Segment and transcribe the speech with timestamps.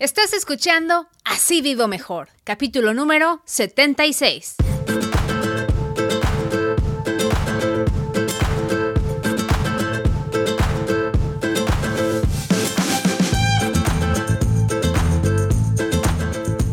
[0.00, 4.54] Estás escuchando Así Vivo Mejor, capítulo número 76.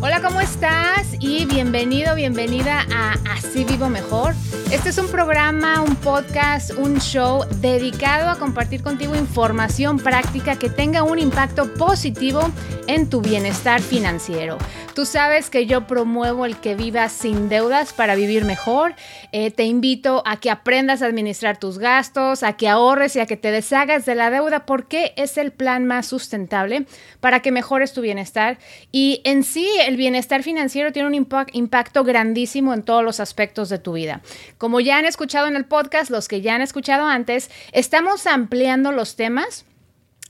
[0.00, 1.08] Hola, ¿cómo estás?
[1.18, 4.36] Y bienvenido, bienvenida a Así Vivo Mejor.
[4.70, 10.70] Este es un programa, un podcast, un show dedicado a compartir contigo información práctica que
[10.70, 12.52] tenga un impacto positivo
[12.86, 14.58] en tu bienestar financiero.
[14.94, 18.94] Tú sabes que yo promuevo el que vivas sin deudas para vivir mejor.
[19.30, 23.26] Eh, te invito a que aprendas a administrar tus gastos, a que ahorres y a
[23.26, 26.86] que te deshagas de la deuda porque es el plan más sustentable
[27.20, 28.58] para que mejores tu bienestar.
[28.90, 33.78] Y en sí, el bienestar financiero tiene un impacto grandísimo en todos los aspectos de
[33.78, 34.22] tu vida.
[34.56, 38.92] Como ya han escuchado en el podcast, los que ya han escuchado antes, estamos ampliando
[38.92, 39.66] los temas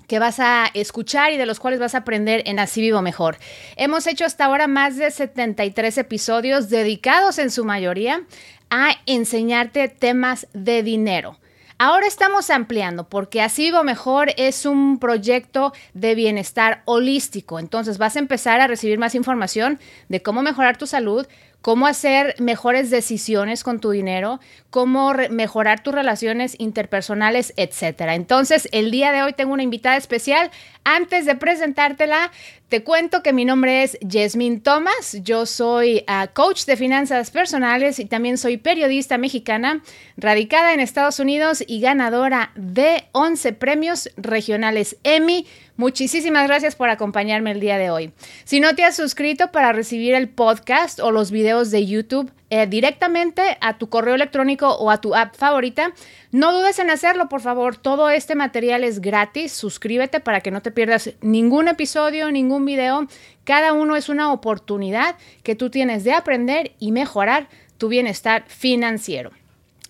[0.06, 3.38] que vas a escuchar y de los cuales vas a aprender en Así Vivo Mejor.
[3.76, 8.22] Hemos hecho hasta ahora más de 73 episodios dedicados en su mayoría
[8.70, 11.38] a enseñarte temas de dinero.
[11.78, 17.58] Ahora estamos ampliando porque Así Vivo Mejor es un proyecto de bienestar holístico.
[17.58, 21.26] Entonces vas a empezar a recibir más información de cómo mejorar tu salud,
[21.66, 24.38] cómo hacer mejores decisiones con tu dinero,
[24.70, 28.14] cómo mejorar tus relaciones interpersonales, etcétera.
[28.14, 30.52] Entonces, el día de hoy tengo una invitada especial.
[30.88, 32.30] Antes de presentártela,
[32.68, 35.18] te cuento que mi nombre es Jasmine Thomas.
[35.24, 39.82] Yo soy ah, coach de finanzas personales y también soy periodista mexicana,
[40.16, 45.44] radicada en Estados Unidos y ganadora de 11 premios regionales Emmy
[45.76, 48.12] Muchísimas gracias por acompañarme el día de hoy.
[48.44, 52.66] Si no te has suscrito para recibir el podcast o los videos de YouTube eh,
[52.66, 55.92] directamente a tu correo electrónico o a tu app favorita,
[56.32, 57.76] no dudes en hacerlo, por favor.
[57.76, 59.52] Todo este material es gratis.
[59.52, 63.08] Suscríbete para que no te pierdas ningún episodio, ningún video.
[63.44, 69.32] Cada uno es una oportunidad que tú tienes de aprender y mejorar tu bienestar financiero.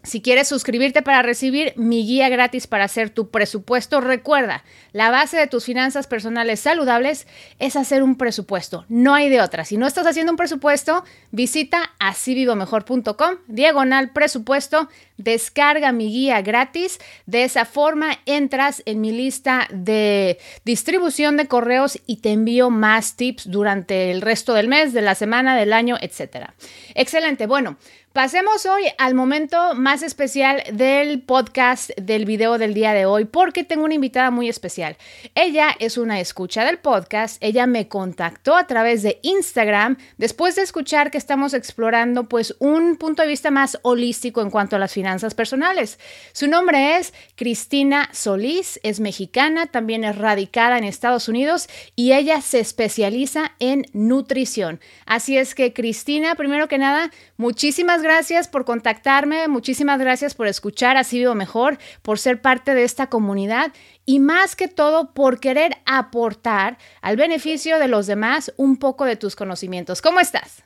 [0.06, 4.62] Si quieres suscribirte para recibir mi guía gratis para hacer tu presupuesto, recuerda,
[4.92, 7.26] la base de tus finanzas personales saludables
[7.58, 8.84] es hacer un presupuesto.
[8.88, 9.64] No hay de otra.
[9.64, 11.02] Si no estás haciendo un presupuesto,
[11.32, 17.00] visita asivivomejor.com, diagonal presupuesto, descarga mi guía gratis.
[17.26, 23.16] De esa forma entras en mi lista de distribución de correos y te envío más
[23.16, 26.50] tips durante el resto del mes, de la semana, del año, etc.
[26.94, 27.48] Excelente.
[27.48, 27.76] Bueno,
[28.16, 33.62] Pasemos hoy al momento más especial del podcast del video del día de hoy porque
[33.62, 34.96] tengo una invitada muy especial.
[35.34, 40.62] Ella es una escucha del podcast, ella me contactó a través de Instagram después de
[40.62, 44.94] escuchar que estamos explorando pues un punto de vista más holístico en cuanto a las
[44.94, 45.98] finanzas personales.
[46.32, 52.40] Su nombre es Cristina Solís, es mexicana, también es radicada en Estados Unidos y ella
[52.40, 54.80] se especializa en nutrición.
[55.04, 60.46] Así es que Cristina, primero que nada, muchísimas gracias gracias por contactarme, muchísimas gracias por
[60.46, 63.72] escuchar Así Vivo Mejor, por ser parte de esta comunidad
[64.04, 69.16] y más que todo por querer aportar al beneficio de los demás un poco de
[69.16, 70.02] tus conocimientos.
[70.02, 70.62] ¿Cómo estás?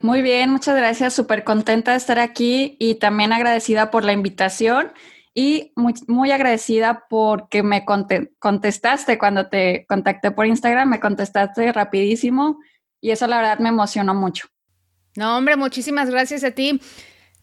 [0.00, 4.92] Muy bien, muchas gracias, súper contenta de estar aquí y también agradecida por la invitación
[5.34, 12.58] y muy, agradecida porque me contestaste cuando te contacté por Instagram, me contestaste rapidísimo
[13.00, 14.51] y eso la verdad me emocionó mucho.
[15.14, 16.80] No, hombre, muchísimas gracias a ti.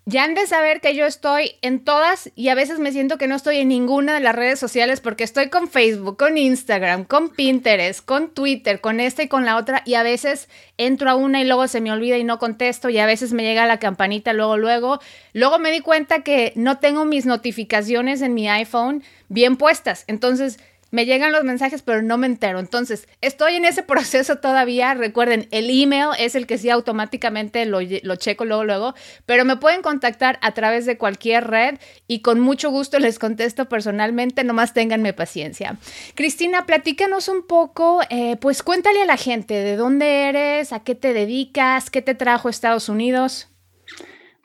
[0.06, 3.28] Ya han de saber que yo estoy en todas y a veces me siento que
[3.28, 7.30] no estoy en ninguna de las redes sociales porque estoy con Facebook, con Instagram, con
[7.30, 11.42] Pinterest, con Twitter, con esta y con la otra y a veces entro a una
[11.42, 14.34] y luego se me olvida y no contesto y a veces me llega la campanita
[14.34, 15.00] luego, luego.
[15.34, 20.06] Luego me di cuenta que no tengo mis notificaciones en mi iPhone bien puestas.
[20.08, 20.60] Entonces
[20.92, 22.60] me llegan los mensajes, pero no me entero.
[22.60, 24.94] Entonces, estoy en ese proceso todavía.
[24.94, 28.96] Recuerden, el email es el que sí automáticamente lo, lo, checo luego, luego,
[29.26, 33.70] pero me pueden contactar a través de cualquier red y con mucho gusto les contesto
[33.70, 34.44] personalmente.
[34.44, 35.78] Nomás ténganme paciencia.
[36.16, 40.96] Cristina, platícanos un poco, eh, pues cuéntale a la gente de dónde eres, a qué
[40.96, 43.48] te dedicas, qué te trajo a Estados Unidos.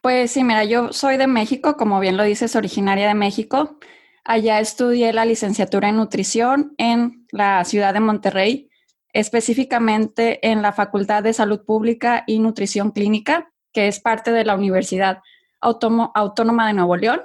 [0.03, 3.79] Pues sí, mira, yo soy de México, como bien lo dices, originaria de México.
[4.25, 8.71] Allá estudié la licenciatura en nutrición en la ciudad de Monterrey,
[9.13, 14.55] específicamente en la Facultad de Salud Pública y Nutrición Clínica, que es parte de la
[14.55, 15.19] Universidad
[15.61, 17.21] Autónoma de Nuevo León.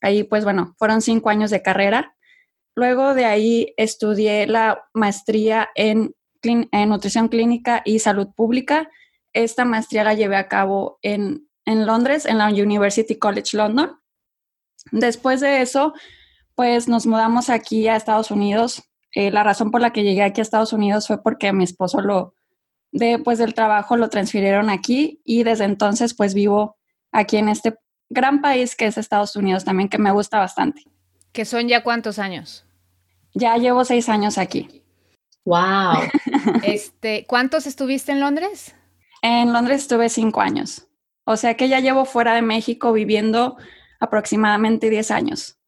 [0.00, 2.16] Ahí, pues bueno, fueron cinco años de carrera.
[2.74, 8.90] Luego de ahí estudié la maestría en, Nutrición Clínica y Salud Pública.
[9.32, 14.00] Esta maestría la llevé a cabo en Londres, en la University College London.
[14.90, 15.92] Después de eso,
[16.60, 18.82] pues nos mudamos aquí a Estados Unidos
[19.14, 22.02] Eh, la razón por la que llegué aquí a Estados Unidos fue porque mi esposo
[22.02, 22.34] lo,
[22.92, 26.76] después del trabajo lo transfirieron aquí y desde entonces pues vivo
[27.12, 27.78] aquí en este
[28.10, 30.82] gran país que es Estados Unidos también, que me gusta bastante.
[31.32, 32.66] ¿Que son ya cuántos años?
[33.32, 34.84] Ya llevo seis años aquí.
[35.46, 36.10] Wow.
[36.62, 38.74] este, ¿Cuántos estuviste en Londres?
[39.22, 40.86] En Londres estuve cinco años.
[41.24, 43.56] O sea que ya llevo fuera de México viviendo
[43.98, 45.59] aproximadamente 10 años.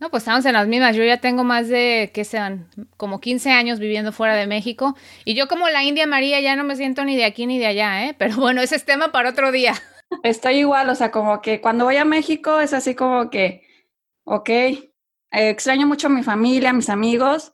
[0.00, 0.94] No, pues estamos en las mismas.
[0.94, 2.68] Yo ya tengo más de, ¿qué sean?
[2.96, 4.94] Como 15 años viviendo fuera de México.
[5.24, 7.66] Y yo como la India María ya no me siento ni de aquí ni de
[7.66, 8.14] allá, ¿eh?
[8.16, 9.74] Pero bueno, ese es tema para otro día.
[10.22, 13.66] Estoy igual, o sea, como que cuando voy a México es así como que,
[14.24, 14.78] ok, eh,
[15.32, 17.52] extraño mucho a mi familia, a mis amigos,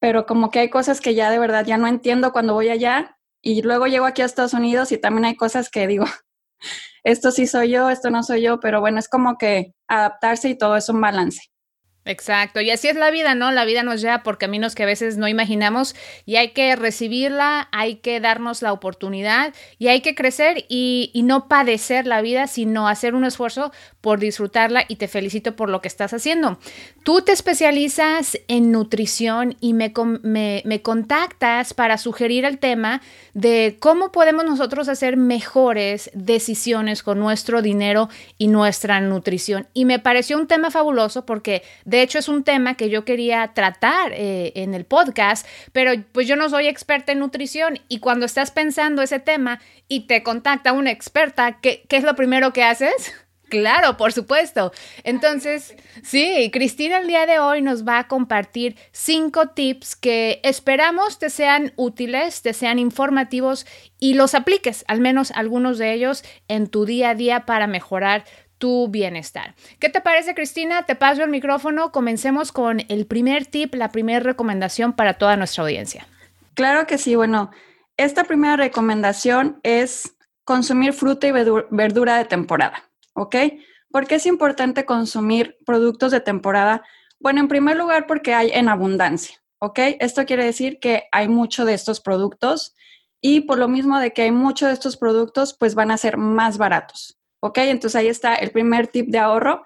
[0.00, 3.16] pero como que hay cosas que ya de verdad ya no entiendo cuando voy allá.
[3.42, 6.04] Y luego llego aquí a Estados Unidos y también hay cosas que digo,
[7.04, 10.58] esto sí soy yo, esto no soy yo, pero bueno, es como que adaptarse y
[10.58, 11.40] todo es un balance.
[12.06, 13.50] Exacto, y así es la vida, ¿no?
[13.50, 17.68] La vida nos lleva por caminos que a veces no imaginamos y hay que recibirla,
[17.72, 22.46] hay que darnos la oportunidad y hay que crecer y, y, no padecer la vida,
[22.46, 23.72] sino hacer un esfuerzo
[24.06, 26.60] por disfrutarla y te felicito por lo que estás haciendo.
[27.02, 29.92] Tú te especializas en nutrición y me,
[30.22, 33.02] me, contactas para sugerir el tema
[33.34, 38.08] de cómo podemos nosotros hacer mejores decisiones con nuestro dinero
[38.38, 39.66] y nuestra nutrición.
[39.74, 43.54] Y me pareció un tema fabuloso porque de hecho es un tema que yo quería
[43.54, 48.24] tratar eh, en el podcast, pero pues yo no soy experta en nutrición y cuando
[48.24, 49.58] estás pensando ese tema
[49.88, 53.12] y te contacta una experta, ¿qué, qué es lo primero que haces?
[53.48, 54.72] Claro, por supuesto.
[55.04, 61.18] Entonces, sí, Cristina el día de hoy nos va a compartir cinco tips que esperamos
[61.18, 63.66] te sean útiles, te sean informativos
[64.00, 68.24] y los apliques, al menos algunos de ellos, en tu día a día para mejorar
[68.58, 69.54] tu bienestar.
[69.78, 70.84] ¿Qué te parece, Cristina?
[70.84, 71.92] Te paso el micrófono.
[71.92, 76.06] Comencemos con el primer tip, la primera recomendación para toda nuestra audiencia.
[76.54, 77.14] Claro que sí.
[77.14, 77.50] Bueno,
[77.96, 82.85] esta primera recomendación es consumir fruta y verdura de temporada,
[83.16, 83.36] ¿ok?
[83.90, 86.84] ¿Por qué es importante consumir productos de temporada?
[87.18, 89.78] Bueno, en primer lugar, porque hay en abundancia, ¿ok?
[90.00, 92.76] Esto quiere decir que hay mucho de estos productos
[93.20, 96.16] y por lo mismo de que hay mucho de estos productos, pues van a ser
[96.16, 97.18] más baratos.
[97.40, 97.58] ¿Ok?
[97.58, 99.64] Entonces ahí está el primer tip de ahorro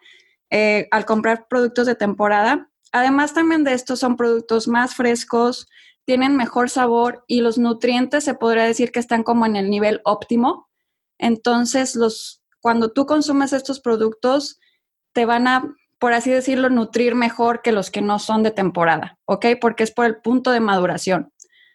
[0.50, 2.70] eh, al comprar productos de temporada.
[2.92, 5.68] Además también de estos son productos más frescos,
[6.04, 10.00] tienen mejor sabor y los nutrientes se podría decir que están como en el nivel
[10.04, 10.68] óptimo.
[11.18, 14.60] Entonces, los, cuando tú consumes estos productos,
[15.12, 19.18] te van a, por así decirlo, nutrir mejor que los que no son de temporada,
[19.24, 19.46] ¿ok?
[19.60, 21.32] Porque es por el punto de maduración,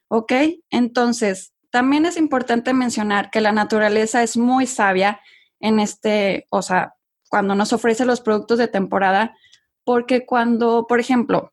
[0.07, 0.31] ¿ok?
[0.69, 5.19] Entonces, también es importante mencionar que la naturaleza es muy sabia
[5.59, 6.95] en este, o sea,
[7.29, 9.35] cuando nos ofrece los productos de temporada,
[9.83, 11.51] porque cuando, por ejemplo,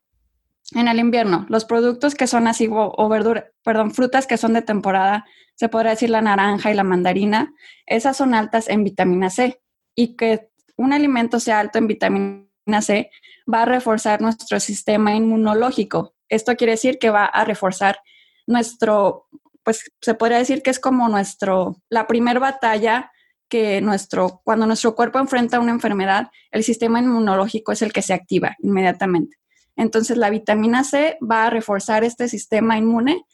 [0.71, 4.53] en el invierno, los productos que son así, o, o verdura, perdón, frutas que son
[4.53, 5.25] de temporada,
[5.55, 7.53] se podría decir la naranja y la mandarina,
[7.85, 9.61] esas son altas en vitamina C
[9.95, 13.11] y que un alimento sea alto en vitamina C
[13.51, 16.15] va a reforzar nuestro sistema inmunológico.
[16.29, 17.99] Esto quiere decir que va a reforzar
[18.47, 19.27] nuestro,
[19.63, 23.11] pues se podría decir que es como nuestro, la primer batalla
[23.49, 28.13] que nuestro, cuando nuestro cuerpo enfrenta una enfermedad, el sistema inmunológico es el que se
[28.13, 29.37] activa inmediatamente.
[29.75, 33.25] Entonces, la vitamina C va a reforzar este sistema inmune.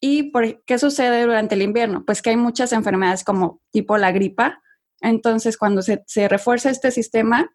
[0.00, 2.04] ¿Y por qué sucede durante el invierno?
[2.04, 4.62] Pues que hay muchas enfermedades como tipo la gripa.
[5.00, 7.50] Entonces, cuando se, se refuerza este sistema,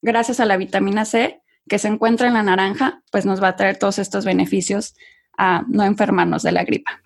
[0.00, 3.56] gracias a la vitamina C que se encuentra en la naranja, pues nos va a
[3.56, 4.94] traer todos estos beneficios
[5.38, 7.02] a no enfermarnos de la gripa.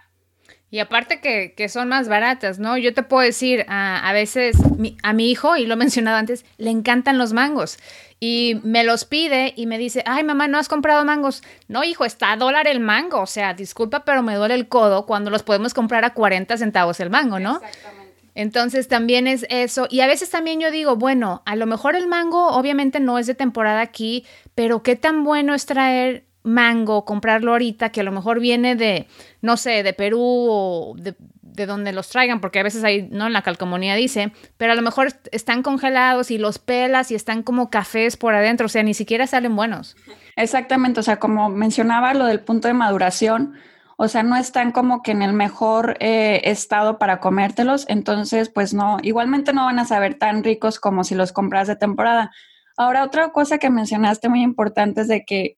[0.71, 2.77] Y aparte que, que, son más baratas, ¿no?
[2.77, 4.57] Yo te puedo decir, a, a veces
[5.03, 7.79] a mi hijo, y lo he mencionado antes, le encantan los mangos.
[8.19, 11.43] Y me los pide y me dice, ay mamá, ¿no has comprado mangos?
[11.69, 13.21] No, hijo, está a dólar el mango.
[13.21, 16.99] O sea, disculpa, pero me duele el codo cuando los podemos comprar a 40 centavos
[17.01, 17.57] el mango, ¿no?
[17.57, 18.07] Exactamente.
[18.35, 19.87] Entonces también es eso.
[19.91, 23.27] Y a veces también yo digo, bueno, a lo mejor el mango obviamente no es
[23.27, 28.13] de temporada aquí, pero qué tan bueno es traer mango, comprarlo ahorita, que a lo
[28.13, 29.09] mejor viene de,
[29.43, 33.27] no sé, de Perú o de, de, donde los traigan, porque a veces ahí, ¿no?
[33.27, 37.43] En la calcomanía dice, pero a lo mejor están congelados y los pelas y están
[37.43, 39.97] como cafés por adentro, o sea, ni siquiera salen buenos.
[40.37, 43.55] Exactamente, o sea, como mencionaba lo del punto de maduración,
[43.97, 48.75] o sea, no están como que en el mejor eh, estado para comértelos, entonces, pues
[48.75, 52.31] no, igualmente no van a saber tan ricos como si los compras de temporada.
[52.77, 55.57] Ahora, otra cosa que mencionaste muy importante es de que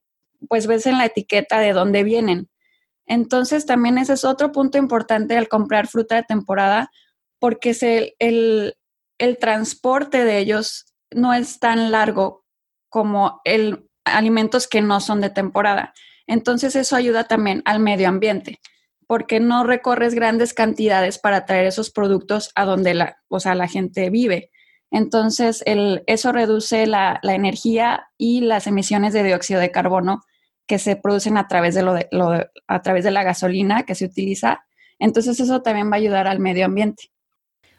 [0.48, 2.48] pues ves en la etiqueta de dónde vienen.
[3.06, 6.90] Entonces también ese es otro punto importante al comprar fruta de temporada,
[7.38, 7.70] porque
[8.18, 8.74] el,
[9.18, 12.44] el, transporte de ellos no es tan largo
[12.90, 15.94] como el alimentos que no son de temporada.
[16.26, 18.60] Entonces eso ayuda también al medio ambiente,
[19.06, 23.68] porque no recorres grandes cantidades para traer esos productos a donde la, o sea, la
[23.68, 24.50] gente vive.
[24.90, 30.22] Entonces, el, eso reduce la, la, energía y las emisiones de dióxido de carbono
[30.68, 34.04] que se producen a través de, lo lo a través de la gasolina que se
[34.04, 34.64] utiliza.
[35.00, 37.10] Entonces, eso también va a ayudar al medio ambiente.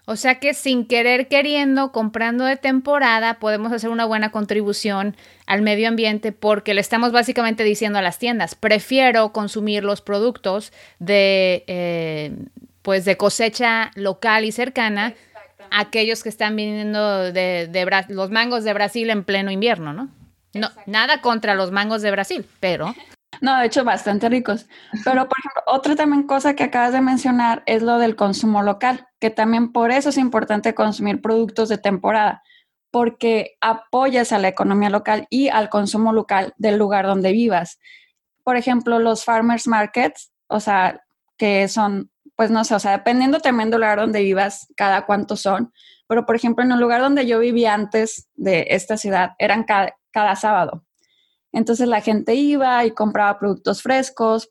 [0.06, 5.16] O sea que sin querer queriendo, comprando de temporada, podemos hacer una buena contribución
[5.46, 10.74] al medio ambiente porque le estamos básicamente diciendo a las tiendas, prefiero consumir los productos
[10.98, 12.36] de, eh,
[12.82, 15.14] pues de cosecha local y cercana
[15.70, 20.10] a aquellos que están viniendo de, de los mangos de Brasil en pleno invierno, ¿no?
[20.54, 22.96] No, nada contra los mangos de Brasil, pero
[23.42, 24.68] no, de hecho, bastante ricos.
[25.04, 29.08] Pero, por ejemplo, otra también cosa que acabas de mencionar es lo del consumo local,
[29.20, 32.44] que también por eso es importante consumir productos de temporada,
[32.92, 37.80] porque apoyas a la economía local y al consumo local del lugar donde vivas.
[38.44, 41.02] Por ejemplo, los farmers markets, o sea,
[41.38, 45.38] que son, pues no sé, o sea, dependiendo también del lugar donde vivas, cada cuánto
[45.38, 45.72] son.
[46.08, 49.96] Pero, por ejemplo, en el lugar donde yo vivía antes de esta ciudad, eran cada,
[50.12, 50.86] cada sábado.
[51.52, 54.50] Entonces la gente iba y compraba productos frescos,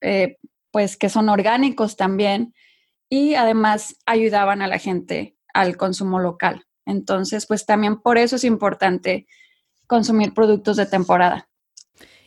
[0.00, 0.38] eh,
[0.70, 2.54] pues que son orgánicos también,
[3.08, 6.64] y además ayudaban a la gente al consumo local.
[6.86, 9.26] Entonces, pues también por eso es importante
[9.86, 11.48] consumir productos de temporada.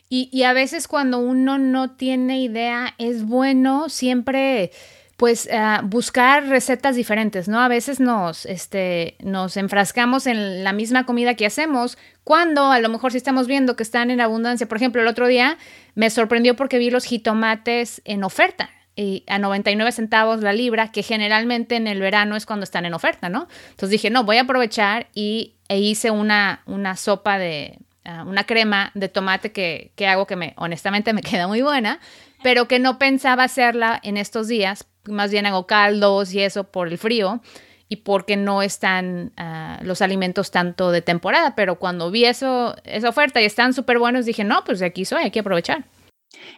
[0.08, 4.70] Y, y a veces cuando uno no tiene idea, es bueno siempre
[5.16, 7.60] pues uh, buscar recetas diferentes, ¿no?
[7.60, 12.88] A veces nos, este, nos enfrascamos en la misma comida que hacemos, cuando a lo
[12.88, 14.66] mejor si estamos viendo que están en abundancia.
[14.66, 15.58] Por ejemplo, el otro día
[15.94, 21.02] me sorprendió porque vi los jitomates en oferta y a 99 centavos la libra, que
[21.02, 23.48] generalmente en el verano es cuando están en oferta, ¿no?
[23.70, 28.44] Entonces dije, no, voy a aprovechar y e hice una, una sopa de, uh, una
[28.44, 32.00] crema de tomate que, que hago que me, honestamente me queda muy buena,
[32.42, 36.88] pero que no pensaba hacerla en estos días más bien hago caldos y eso por
[36.88, 37.40] el frío
[37.88, 43.10] y porque no están uh, los alimentos tanto de temporada, pero cuando vi eso, esa
[43.10, 45.84] oferta y están súper buenos, dije, no, pues de aquí soy, hay que aprovechar.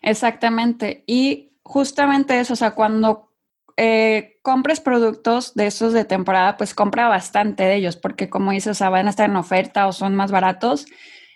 [0.03, 1.03] Exactamente.
[1.09, 3.33] Y justamente eso, o sea, cuando
[3.77, 8.71] eh, compres productos de esos de temporada, pues compra bastante de ellos, porque como dices,
[8.71, 10.87] o sea, van a estar en oferta o son más baratos.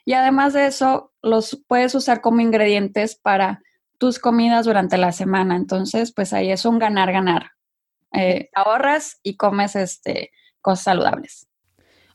[0.05, 3.63] Y además de eso, los puedes usar como ingredientes para
[3.99, 5.57] tus comidas durante la semana.
[5.57, 7.53] Entonces, pues ahí es un ganar-ganar.
[8.13, 11.49] Eh, ahorras y comes este, cosas saludables.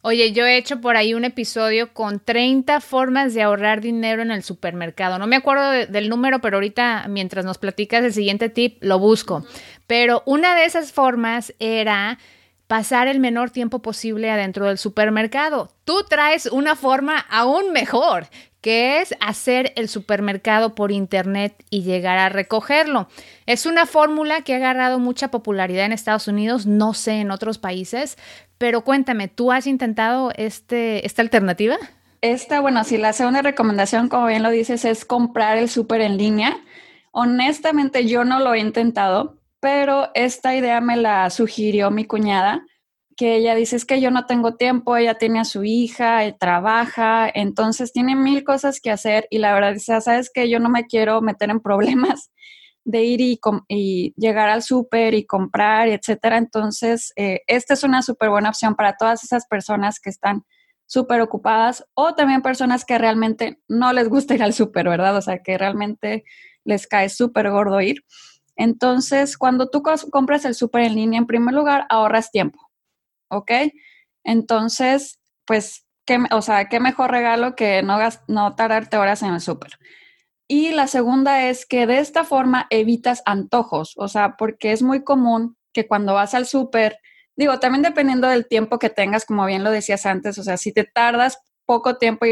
[0.06, 4.32] Oye, yo he hecho por ahí un episodio con 30 formas de ahorrar dinero en
[4.32, 5.18] el supermercado.
[5.18, 9.46] No me acuerdo del número, pero ahorita mientras nos platicas el siguiente tip, lo busco.
[9.88, 12.20] Pero una de esas formas era
[12.68, 15.72] pasar el menor tiempo posible adentro del supermercado.
[15.86, 18.28] Tú traes una forma aún mejor,
[18.64, 23.10] que es hacer el supermercado por internet y llegar a recogerlo.
[23.46, 27.58] Es una fórmula que ha agarrado mucha popularidad en Estados Unidos, no sé en otros
[27.58, 28.18] países,
[28.58, 31.76] pero cuéntame, ¿tú has intentado este, esta alternativa?
[32.22, 36.16] Esta, bueno, si la segunda recomendación, como bien lo dices, es comprar el súper en
[36.16, 36.58] línea.
[37.12, 42.66] Honestamente, yo no lo he intentado, pero esta idea me la sugirió mi cuñada
[43.16, 46.36] que ella dice es que yo no tengo tiempo, ella tiene a su hija, eh,
[46.38, 50.70] trabaja, entonces tiene mil cosas que hacer y la verdad dice, sabes que yo no
[50.70, 52.32] me quiero meter en problemas
[52.86, 56.38] de ir y, llegar al súper y comprar, etcétera.
[56.38, 60.44] Entonces, eh, esta es una súper buena opción para todas esas personas que están
[60.86, 65.16] súper ocupadas o también personas que realmente no les gusta ir al súper, ¿verdad?
[65.16, 66.26] O sea, que realmente
[66.66, 68.04] les cae súper gordo ir.
[68.56, 72.63] Entonces, cuando tú compras el súper en línea, en primer lugar, ahorras tiempo
[73.36, 73.52] ¿ok?
[74.24, 79.78] Entonces, pues, ¿qué, o sea, qué mejor regalo que no, tardarte horas en el súper.
[80.48, 85.04] Y la segunda es que de esta forma evitas antojos, o sea, porque es muy
[85.04, 87.00] común que cuando vas al súper,
[87.36, 90.72] digo, también dependiendo del tiempo que tengas, como bien lo decías antes, o sea, si
[90.74, 92.26] te tardas poco tiempo,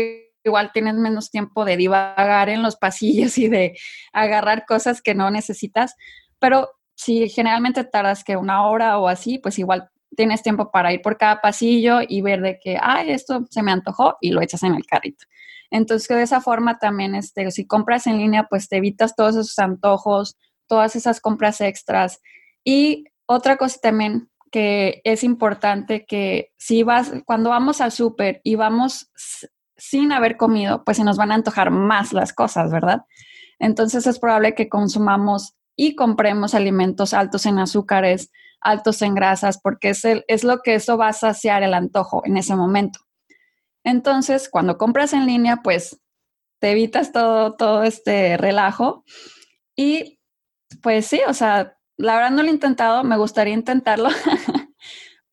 [0.43, 3.77] igual tienes menos tiempo de divagar en los pasillos y de
[4.13, 5.95] agarrar cosas que no necesitas,
[6.39, 11.01] pero si generalmente tardas que una hora o así, pues igual tienes tiempo para ir
[11.01, 14.63] por cada pasillo y ver de que, ay, esto se me antojó y lo echas
[14.63, 15.25] en el carrito.
[15.69, 19.57] Entonces, de esa forma también, este, si compras en línea, pues te evitas todos esos
[19.57, 20.37] antojos,
[20.67, 22.19] todas esas compras extras.
[22.63, 28.55] Y otra cosa también que es importante que si vas, cuando vamos al súper y
[28.55, 29.09] vamos
[29.77, 33.01] sin haber comido, pues se nos van a antojar más las cosas, ¿verdad?
[33.59, 38.29] Entonces es probable que consumamos y compremos alimentos altos en azúcares,
[38.61, 42.37] altos en grasas, porque es, es lo que eso va a saciar el antojo en
[42.37, 42.99] ese momento.
[43.83, 45.99] Entonces, cuando compras en línea, pues
[46.59, 49.03] te evitas todo, todo este relajo.
[49.75, 50.19] Y
[50.81, 54.09] pues sí, o sea, la verdad no lo he intentado, me gustaría intentarlo,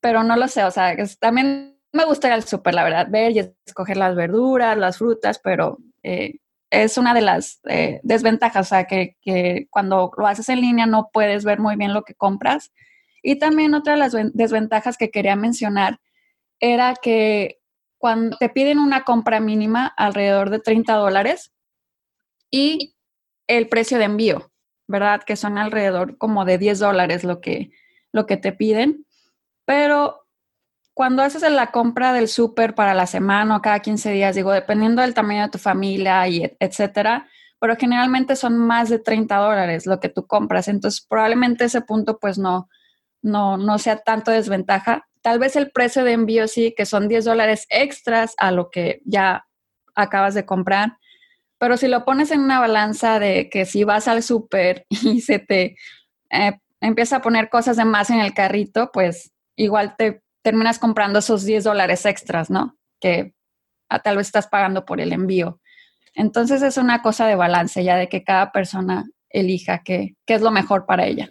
[0.00, 3.54] pero no lo sé, o sea, también me gustaría el súper, la verdad, ver y
[3.66, 6.38] escoger las verduras, las frutas, pero eh,
[6.70, 9.16] es una de las eh, desventajas, o sea, que,
[9.70, 12.72] cuando lo haces en línea no puedes ver muy bien lo que compras.
[13.22, 16.00] Y también otra de las desventajas que quería mencionar
[16.60, 17.60] era que
[17.98, 21.52] cuando te piden una compra mínima alrededor de 30 dólares
[22.50, 22.94] y
[23.48, 24.52] el precio de envío,
[24.86, 25.22] ¿verdad?
[25.22, 27.70] Que son alrededor como de 10 dólares lo que,
[28.12, 29.04] lo que te piden.
[29.64, 30.26] Pero
[30.94, 35.02] cuando haces la compra del súper para la semana o cada 15 días, digo, dependiendo
[35.02, 37.28] del tamaño de tu familia y etcétera,
[37.60, 40.68] pero generalmente son más de 30 dólares lo que tú compras.
[40.68, 42.68] Entonces, probablemente ese punto pues no,
[43.22, 45.08] no, no sea tanto desventaja.
[45.22, 49.00] Tal vez el precio de envío sí, que son 10 dólares extras a lo que
[49.04, 49.46] ya
[49.94, 50.98] acabas de comprar.
[51.58, 55.38] Pero si lo pones en una balanza de que si vas al súper y se
[55.38, 55.76] te
[56.30, 61.18] eh, empieza a poner cosas de más en el carrito, pues igual te terminas comprando
[61.18, 62.76] esos 10 dólares extras, ¿no?
[63.00, 63.34] Que
[63.88, 65.60] ah, tal vez estás pagando por el envío.
[66.14, 70.42] Entonces es una cosa de balance ya de que cada persona elija qué, qué es
[70.42, 71.30] lo mejor para ella.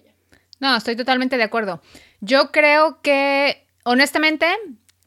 [0.59, 1.81] No, estoy totalmente de acuerdo.
[2.21, 4.47] Yo creo que, honestamente,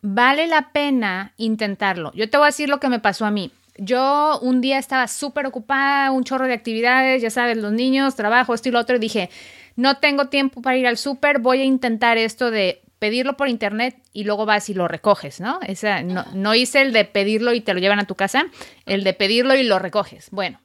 [0.03, 2.13] vale la pena intentarlo.
[2.15, 3.53] Yo te voy a decir lo que me pasó a mí.
[3.77, 8.53] Yo un día estaba súper ocupada, un chorro de actividades, ya sabes, los niños, trabajo,
[8.53, 9.31] esto y lo otro, y dije,
[9.77, 13.97] no tengo tiempo para ir al súper, voy a intentar esto de pedirlo por internet
[14.13, 15.59] y luego vas y lo recoges, ¿no?
[15.67, 18.47] Esa, no, no hice el de pedirlo y te lo llevan a tu casa,
[18.85, 20.29] el de pedirlo y lo recoges.
[20.31, 20.61] Bueno,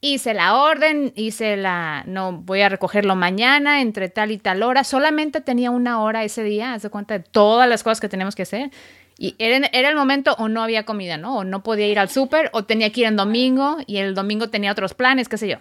[0.00, 4.84] hice la orden, hice la, no, voy a recogerlo mañana entre tal y tal hora,
[4.84, 8.34] solamente tenía una hora ese día, haz de cuenta de todas las cosas que tenemos
[8.34, 8.70] que hacer.
[9.18, 11.38] Y era, era el momento o no había comida, ¿no?
[11.38, 14.48] O no podía ir al súper o tenía que ir en domingo y el domingo
[14.48, 15.58] tenía otros planes, qué sé yo.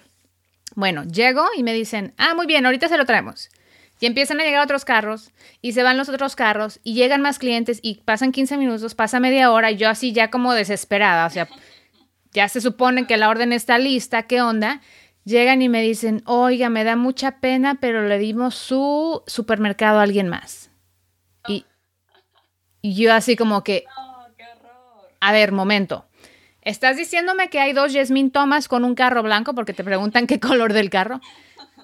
[0.75, 3.49] Bueno, llego y me dicen, ah, muy bien, ahorita se lo traemos.
[3.99, 5.31] Y empiezan a llegar otros carros
[5.61, 9.19] y se van los otros carros y llegan más clientes y pasan 15 minutos, pasa
[9.19, 11.49] media hora y yo así ya como desesperada, o sea,
[12.31, 14.81] ya se supone que la orden está lista, ¿qué onda?
[15.25, 20.03] Llegan y me dicen, oiga, me da mucha pena, pero le dimos su supermercado a
[20.03, 20.71] alguien más.
[21.47, 21.65] Y,
[22.81, 23.83] yo así como que,
[25.19, 26.05] a ver, momento.
[26.61, 29.53] ¿Estás diciéndome que hay dos Jasmine Thomas con un carro blanco?
[29.53, 31.19] Porque te preguntan qué color del carro.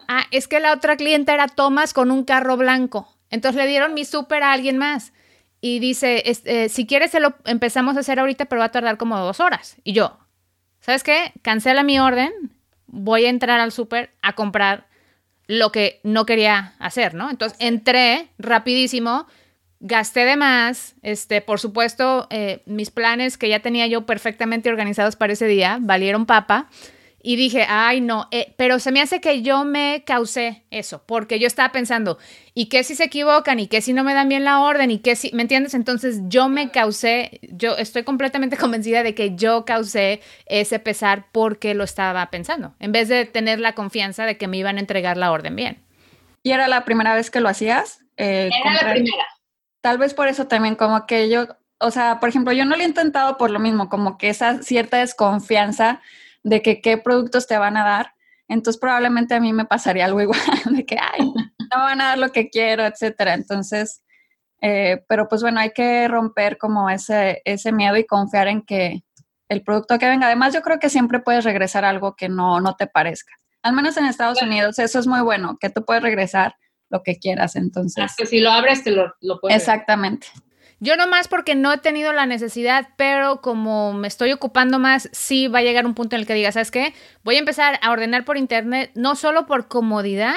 [0.07, 3.09] Ah, es que la otra clienta era Thomas con un carro blanco.
[3.29, 5.11] Entonces le dieron mi súper a alguien más.
[5.59, 8.97] Y dice, eh, si quieres se lo empezamos a hacer ahorita, pero va a tardar
[8.97, 9.77] como dos horas.
[9.83, 10.19] Y yo,
[10.85, 11.33] ¿sabes qué?
[11.41, 12.31] Cancela mi orden,
[12.85, 14.85] voy a entrar al súper a comprar
[15.47, 17.31] lo que no quería hacer, ¿no?
[17.31, 19.25] Entonces entré rapidísimo,
[19.79, 25.15] gasté de más, este, por supuesto, eh, mis planes que ya tenía yo perfectamente organizados
[25.15, 26.69] para ese día valieron papa.
[27.27, 31.39] Y dije, ay, no, eh, pero se me hace que yo me causé eso, porque
[31.39, 32.19] yo estaba pensando,
[32.53, 33.59] ¿y qué si se equivocan?
[33.59, 34.91] ¿Y qué si no me dan bien la orden?
[34.91, 35.73] ¿Y qué si, ¿me entiendes?
[35.73, 41.73] Entonces yo me causé, yo estoy completamente convencida de que yo causé ese pesar porque
[41.73, 45.17] lo estaba pensando, en vez de tener la confianza de que me iban a entregar
[45.17, 45.83] la orden bien.
[46.43, 48.01] ¿Y era la primera vez que lo hacías?
[48.17, 49.25] Eh, era la primera.
[49.81, 51.47] Tal vez por eso también, como que yo,
[51.79, 54.61] o sea, por ejemplo, yo no lo he intentado por lo mismo, como que esa
[54.61, 56.03] cierta desconfianza
[56.45, 58.13] de que qué productos te van a dar.
[58.47, 60.39] Entonces probablemente a mí me pasaría algo igual,
[60.71, 63.33] de que, ay, no van a dar lo que quiero, etcétera.
[63.33, 64.03] Entonces,
[64.61, 69.03] eh, pero pues bueno, hay que romper como ese, ese miedo y confiar en que
[69.49, 70.27] el producto que venga.
[70.27, 73.33] Además, yo creo que siempre puedes regresar algo que no, no te parezca.
[73.63, 76.55] Al menos en Estados Unidos, eso es muy bueno, que tú puedes regresar
[76.89, 77.55] lo que quieras.
[77.55, 79.57] Entonces, que si lo abres, te lo, lo puedes.
[79.57, 80.27] Exactamente.
[80.79, 85.47] Yo nomás porque no he tenido la necesidad, pero como me estoy ocupando más, sí
[85.47, 86.93] va a llegar un punto en el que diga, ¿sabes qué?
[87.23, 90.35] Voy a empezar a ordenar por internet, no solo por comodidad,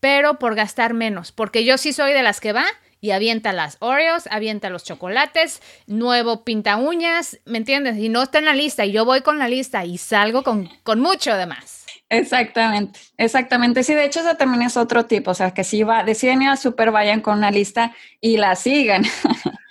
[0.00, 2.64] pero por gastar menos, porque yo sí soy de las que va
[3.00, 7.98] y avienta las Oreos, avienta los chocolates, nuevo pinta uñas, ¿me entiendes?
[7.98, 10.70] Y no está en la lista y yo voy con la lista y salgo con,
[10.82, 11.84] con mucho de más.
[12.08, 13.82] Exactamente, exactamente.
[13.82, 16.48] Sí, de hecho, eso también es otro tipo, o sea, que si va, deciden ir
[16.48, 19.04] al súper, vayan con una lista y la sigan.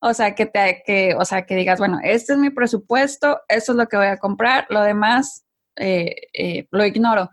[0.00, 3.72] o sea, que te, que, o sea, que digas, bueno, este es mi presupuesto, esto
[3.72, 5.44] es lo que voy a comprar, lo demás
[5.76, 7.30] eh, eh, lo ignoro.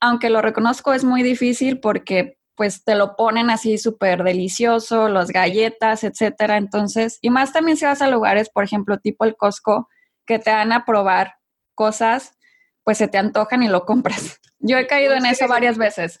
[0.00, 5.30] Aunque lo reconozco, es muy difícil porque pues te lo ponen así súper delicioso, las
[5.30, 6.58] galletas, etcétera.
[6.58, 9.88] Entonces, y más también si vas a lugares, por ejemplo, tipo el Costco,
[10.26, 11.34] que te van a probar
[11.74, 12.36] cosas
[12.84, 14.40] pues se te antojan y lo compras.
[14.58, 16.18] Yo he caído en eso varias veces.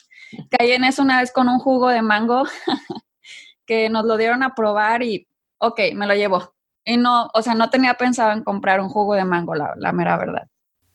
[0.50, 2.44] Caí en eso una vez con un jugo de mango
[3.66, 5.28] que nos lo dieron a probar y,
[5.62, 6.54] ok, me lo llevo.
[6.84, 10.16] Y no, o sea, no tenía pensado en comprar un jugo de mango, la, mera
[10.16, 10.48] verdad.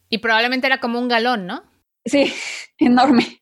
[0.10, 1.64] Y probablemente era como un galón, ¿no?
[2.06, 2.34] Sí,
[2.78, 3.42] enorme.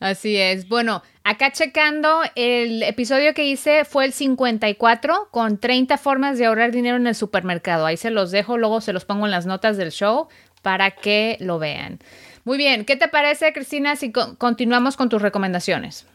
[0.00, 0.68] Así es.
[0.68, 6.70] Bueno, acá checando, el episodio que hice fue el 54 con 30 formas de ahorrar
[6.70, 7.86] dinero en el supermercado.
[7.86, 10.28] Ahí se los dejo, luego se los pongo en las notas del show
[10.62, 11.98] para que lo vean.
[12.44, 16.06] Muy bien, ¿qué te parece, Cristina, si continuamos con tus recomendaciones?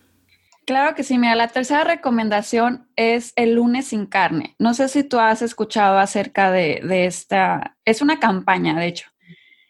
[0.72, 4.56] Claro que sí, mira, la tercera recomendación es el lunes sin carne.
[4.58, 9.10] No sé si tú has escuchado acerca de, de esta, es una campaña, de hecho,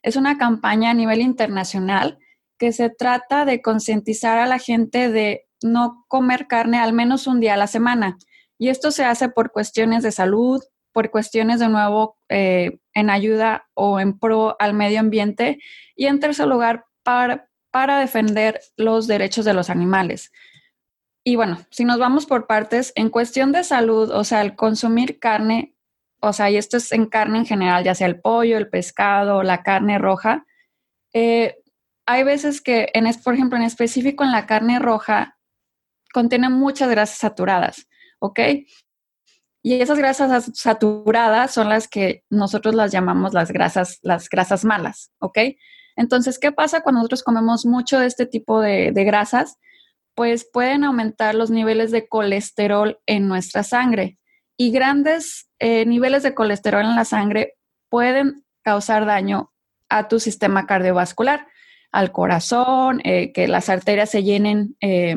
[0.03, 2.19] es una campaña a nivel internacional
[2.59, 7.39] que se trata de concientizar a la gente de no comer carne al menos un
[7.39, 8.19] día a la semana.
[8.59, 10.61] Y esto se hace por cuestiones de salud,
[10.91, 15.57] por cuestiones de nuevo eh, en ayuda o en pro al medio ambiente
[15.95, 20.31] y en tercer lugar para, para defender los derechos de los animales.
[21.23, 25.19] Y bueno, si nos vamos por partes, en cuestión de salud, o sea, el consumir
[25.19, 25.75] carne,
[26.19, 29.43] o sea, y esto es en carne en general, ya sea el pollo, el pescado,
[29.43, 30.45] la carne roja,
[31.13, 31.57] eh,
[32.05, 35.37] hay veces que, en, por ejemplo, en específico en la carne roja,
[36.13, 37.87] contiene muchas grasas saturadas,
[38.19, 38.39] ¿ok?
[39.63, 45.11] Y esas grasas saturadas son las que nosotros las llamamos las grasas, las grasas malas,
[45.19, 45.37] ¿ok?
[45.95, 49.57] Entonces, ¿qué pasa cuando nosotros comemos mucho de este tipo de, grasas?
[50.21, 54.19] Pues pueden aumentar los niveles de colesterol en nuestra sangre.
[54.55, 57.55] Y grandes eh, niveles de colesterol en la sangre
[57.89, 59.51] pueden causar daño
[59.89, 61.47] a tu sistema cardiovascular
[61.91, 65.15] al corazón, eh, que las arterias se llenen eh,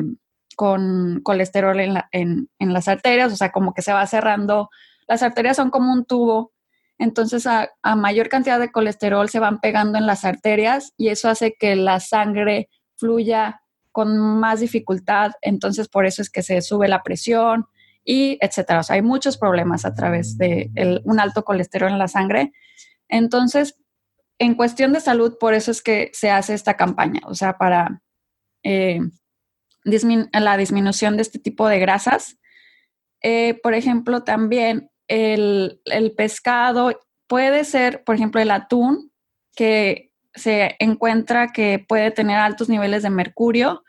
[0.55, 4.71] con colesterol en, las arterias, o sea, como que se va cerrando.
[5.07, 6.51] Las arterias son como un tubo,
[6.97, 11.53] entonces a, mayor cantidad de colesterol se van pegando en las arterias y eso hace
[11.53, 13.61] que la sangre fluya
[13.95, 17.67] con más dificultad, entonces por eso es que se sube la presión
[18.03, 18.81] y etcétera.
[18.81, 20.69] O sea, hay muchos problemas a través de
[21.05, 22.51] un alto colesterol en la sangre.
[23.07, 23.79] Entonces,
[24.37, 28.01] en cuestión de salud, por eso es que se hace esta campaña, o sea, para
[28.63, 28.99] eh,
[29.85, 32.37] la disminución de este tipo de grasas.
[33.21, 35.79] Eh, por ejemplo, también el,
[36.17, 39.13] pescado puede ser, por ejemplo, el atún,
[39.55, 43.83] que se encuentra que puede tener altos niveles de mercurio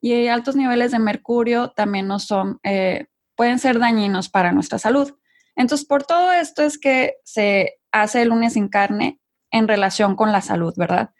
[0.00, 5.14] y altos niveles de mercurio también no son, eh, pueden ser dañinos para nuestra salud.
[5.56, 10.32] Entonces, por todo esto es que se hace el lunes sin carne en relación con
[10.32, 11.10] la salud, ¿verdad?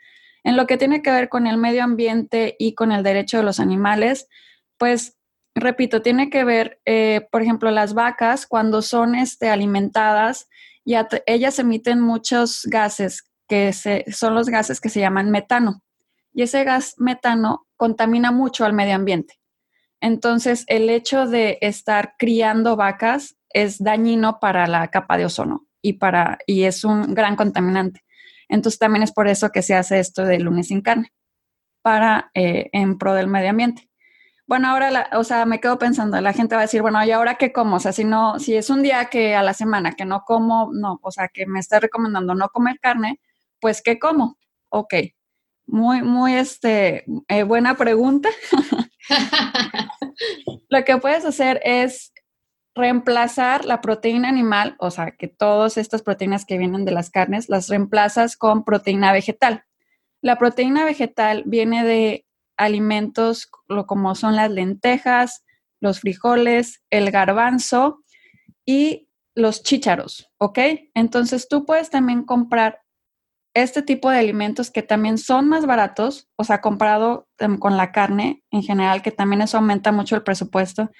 [0.45, 3.43] En lo que tiene que ver con el medio ambiente y con el derecho de
[3.43, 4.29] los animales,
[4.79, 5.19] pues,
[5.55, 10.49] repito, tiene que ver, eh, por ejemplo, las vacas cuando son este, alimentadas,
[10.85, 10.95] y
[11.27, 15.83] ellas emiten muchos gases que son los gases que se llaman metano.
[16.33, 19.41] Y ese gas metano contamina mucho al medio ambiente.
[20.01, 25.95] Entonces, el hecho de estar criando vacas es dañino para la capa de ozono y,
[25.95, 28.05] para, y es un gran contaminante.
[28.49, 31.13] Entonces también es por eso que se hace esto de lunes sin carne,
[31.83, 33.91] para eh, en pro del medio ambiente.
[34.47, 37.35] Bueno, ahora, o sea, me quedo pensando, la gente va a decir, bueno, ¿y ahora
[37.35, 37.77] qué como?
[37.77, 40.71] O sea, si no, si es un día que a la semana que no como,
[40.73, 43.21] no, o sea, que me está recomendando no comer carne,
[43.61, 44.39] pues ¿qué como?
[44.71, 44.95] Ok,
[45.67, 48.29] muy, muy, este, eh, buena pregunta.
[50.69, 52.13] Lo que puedes hacer es
[52.75, 57.49] reemplazar la proteína animal, o sea, que todas estas proteínas que vienen de las carnes,
[57.49, 59.65] las reemplazas con proteína vegetal.
[60.23, 63.49] La proteína vegetal viene de alimentos
[63.87, 65.45] como son las lentejas,
[65.81, 68.05] los frijoles, el garbanzo
[68.67, 70.59] y los chícharos, ¿ok?
[70.95, 72.83] Entonces tú puedes también comprar
[73.63, 77.93] este tipo de alimentos que también son más baratos, o sea, comparado em, con la
[77.93, 80.91] carne en general, que también eso aumenta mucho el presupuesto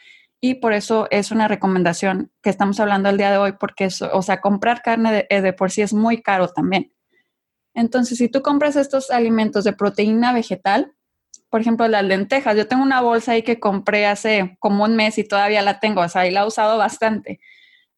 [0.41, 4.23] y por eso es una recomendación que estamos hablando el día de hoy, porque, o
[4.23, 6.93] sea, comprar carne eh, de, por sí es muy caro también.
[7.75, 10.95] Entonces, si tú compras estos alimentos de proteína vegetal,
[11.51, 15.19] por ejemplo, las lentejas, yo tengo una bolsa ahí que compré hace como un mes
[15.19, 17.41] y todavía la tengo, o sea, y la he usado bastante.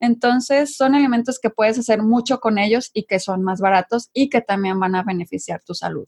[0.03, 4.29] Entonces, son alimentos que puedes hacer mucho con ellos y que son más baratos y
[4.29, 6.07] que también van a beneficiar tu salud.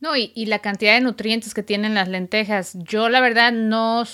[0.00, 4.04] No, y, la cantidad de nutrientes que tienen las lentejas, yo la verdad no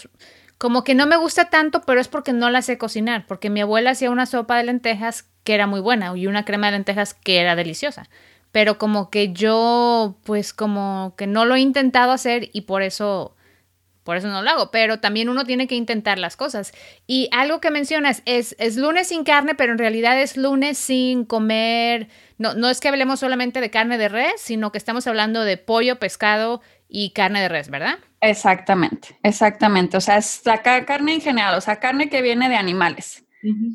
[0.59, 3.61] como que no me gusta tanto, pero es porque no la sé cocinar, porque mi
[3.61, 7.15] abuela hacía una sopa de lentejas que era muy buena y una crema de lentejas
[7.15, 8.11] que era deliciosa.
[8.51, 13.37] Pero como que yo, pues como que no lo he intentado hacer y por eso,
[14.03, 14.71] por eso no lo hago.
[14.71, 16.73] Pero también uno tiene que intentar las cosas.
[17.07, 21.25] Y algo que mencionas es, es lunes sin carne, pero en realidad es lunes sin
[21.25, 22.09] comer.
[22.39, 25.57] No, no es que hablemos solamente de carne de res, sino que estamos hablando de
[25.57, 27.99] pollo, pescado y carne de res, ¿verdad?
[28.21, 29.97] Exactamente, exactamente.
[29.97, 33.25] O sea, es carne en general, o sea, carne que viene de animales.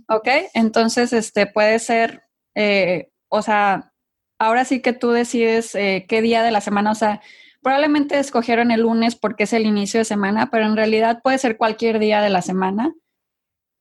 [0.07, 0.27] ¿Ok?
[0.53, 3.93] Entonces, este puede ser, eh, o sea,
[4.38, 7.21] ahora sí que tú decides eh, qué día de la semana, o sea,
[7.65, 11.58] probablemente escogieron el lunes porque es el inicio de semana, pero en realidad puede ser
[11.58, 12.93] cualquier día de la semana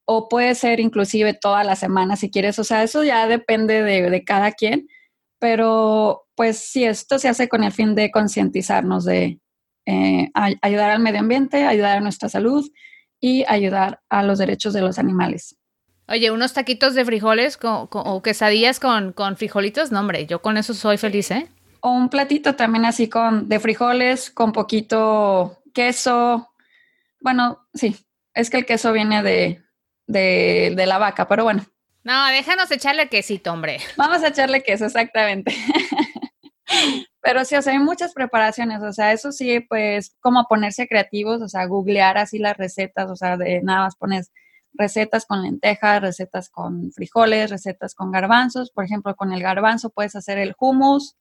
[0.07, 4.25] o puede ser inclusive toda la semana si quieres, o sea, eso ya depende de,
[4.25, 4.88] cada quien,
[5.38, 9.38] pero pues sí, esto se hace con el fin de concientizarnos de
[9.85, 10.31] eh,
[10.62, 12.66] ayudar al medio ambiente, ayudar a nuestra salud
[13.20, 15.59] y ayudar a los derechos de los animales.
[16.09, 20.73] Oye, unos taquitos de frijoles o quesadillas con, con, frijolitos, no hombre, yo con eso
[20.73, 21.51] soy feliz, ¿eh?
[21.87, 26.51] O un platito también así con de frijoles, con poquito queso.
[27.20, 27.94] Bueno, sí,
[28.33, 29.62] es que el queso viene de,
[30.07, 31.62] de, de la vaca, pero bueno.
[32.03, 33.81] No, déjanos echarle quesito, hombre.
[33.99, 35.55] Vamos a echarle queso, exactamente.
[37.20, 41.42] Pero sí, o sea, hay muchas preparaciones, o sea, eso sí, pues, como ponerse creativos,
[41.42, 44.33] o sea, googlear así las recetas, o sea, de nada más pones
[44.73, 48.70] recetas con lentejas, recetas con frijoles, recetas con garbanzos.
[48.70, 51.16] Por ejemplo, con el garbanzo puedes hacer el hummus,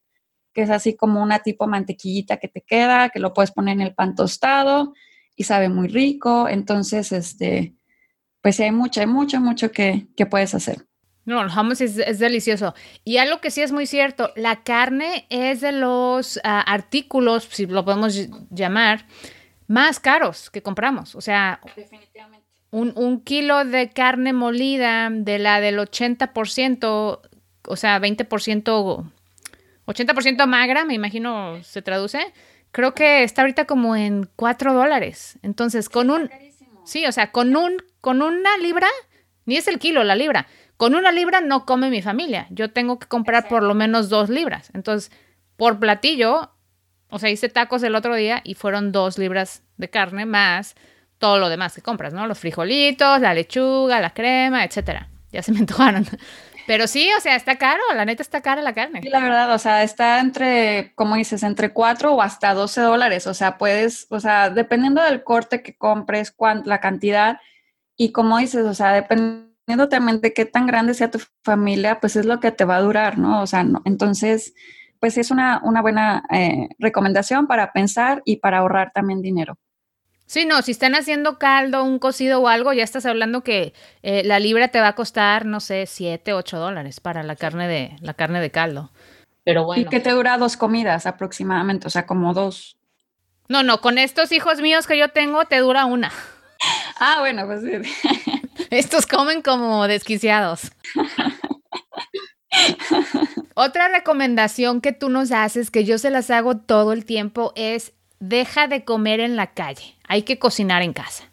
[0.54, 3.82] que es así como una tipo mantequillita que te queda, que lo puedes poner en
[3.82, 4.94] el pan tostado
[5.36, 6.48] y sabe muy rico.
[6.48, 7.74] Entonces, este,
[8.42, 10.86] pues sí, hay mucho, hay mucho, mucho que, que puedes hacer.
[11.26, 12.74] No, el hummus es, delicioso.
[13.04, 17.66] Y algo que sí es muy cierto, la carne es de los ah, artículos, si
[17.66, 19.06] lo podemos llamar,
[19.68, 21.16] más caros que compramos.
[21.16, 27.20] O sea, definitivamente un, kilo de carne molida de la del 80%,
[27.68, 29.12] o sea, 20%,
[29.86, 32.34] 80% magra, me imagino se traduce,
[32.72, 35.40] creo que está ahorita como en 4 dólares.
[35.42, 36.30] Entonces, con un...
[36.86, 38.88] Sí, o sea, con, un, con una libra,
[39.46, 40.48] ni es el kilo, la libra.
[40.76, 42.48] Con una libra no come mi familia.
[42.50, 44.70] Yo tengo que comprar por lo menos dos libras.
[44.74, 45.12] Entonces,
[45.56, 46.52] por platillo,
[47.10, 50.76] o sea, hice tacos el otro día y fueron dos libras de carne más
[51.24, 52.28] todo lo demás que compras, ¿no?
[52.28, 55.08] Los frijolitos, la lechuga, la crema, etcétera.
[55.32, 56.06] Ya se me antojaron.
[56.66, 59.02] Pero sí, o sea, está caro, la neta está cara la carne.
[59.02, 63.28] Sí, la verdad, o sea, está entre, como dices, entre 4 o hasta 12 dólares.
[63.28, 67.40] O sea, puedes, o sea, dependiendo del corte que compres, cuánto, la cantidad,
[67.98, 72.16] y como dices, o sea, dependiendo también de qué tan grande sea tu familia, pues
[72.16, 73.42] es lo que te va a durar, ¿no?
[73.42, 74.54] O sea, no, entonces,
[75.00, 79.58] pues es una, una buena eh, recomendación para pensar y para ahorrar también dinero.
[80.26, 84.24] Sí, no, si están haciendo caldo, un cocido o algo, ya estás hablando que eh,
[84.24, 87.96] la libra te va a costar, no sé, 7, 8 dólares para la carne de,
[88.00, 88.92] la carne de caldo.
[89.44, 89.84] Pero bueno.
[89.84, 92.78] Y que te dura dos comidas aproximadamente, o sea, como dos.
[93.50, 96.12] No, no, con estos hijos míos que yo tengo te dura una.
[97.00, 97.72] Ah, bueno, pues sí.
[98.70, 100.72] Estos comen como desquiciados.
[103.56, 107.92] Otra recomendación que tú nos haces, que yo se las hago todo el tiempo, es
[108.20, 111.24] deja de comer en la calle, hay que cocinar en casa.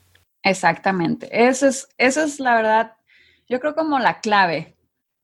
[0.43, 2.97] Exactamente, eso es, eso es la verdad,
[3.47, 4.75] yo creo como la clave.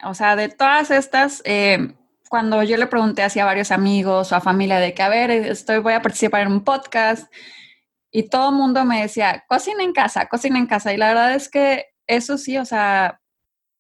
[0.05, 1.95] O sea, de todas estas, eh,
[2.29, 5.79] cuando yo le pregunté a varios amigos o a familia de que, a ver, estoy,
[5.79, 7.33] voy a participar en un podcast,
[8.11, 10.93] y todo el mundo me decía, cocina en casa, cocina en casa.
[10.93, 13.23] Y la verdad es que eso sí, o sea,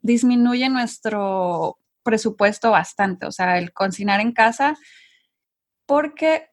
[0.01, 4.75] disminuye nuestro presupuesto bastante, o sea, el cocinar en casa,
[5.85, 6.49] porque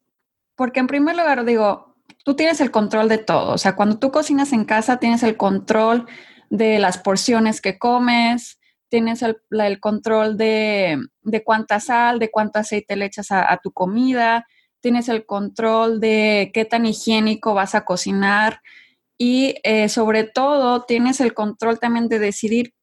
[0.56, 1.93] porque en primer lugar, digo,
[2.24, 3.54] tú tienes el control de todo.
[3.54, 6.08] O sea, cuando tú cocinas en casa, tienes el control
[6.50, 8.60] de las porciones que comes,
[8.90, 11.00] tienes el, control de,
[11.44, 14.46] cuánta sal, de cuánto aceite le echas a, tu comida,
[14.82, 18.62] tienes el control de qué tan higiénico vas a cocinar
[19.18, 22.74] y eh, sobre todo tienes el control también de decidir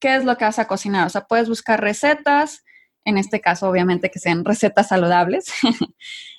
[0.00, 1.06] qué es lo que vas a cocinar.
[1.06, 2.64] O sea, puedes buscar recetas,
[3.04, 5.46] en este caso obviamente que sean recetas saludables.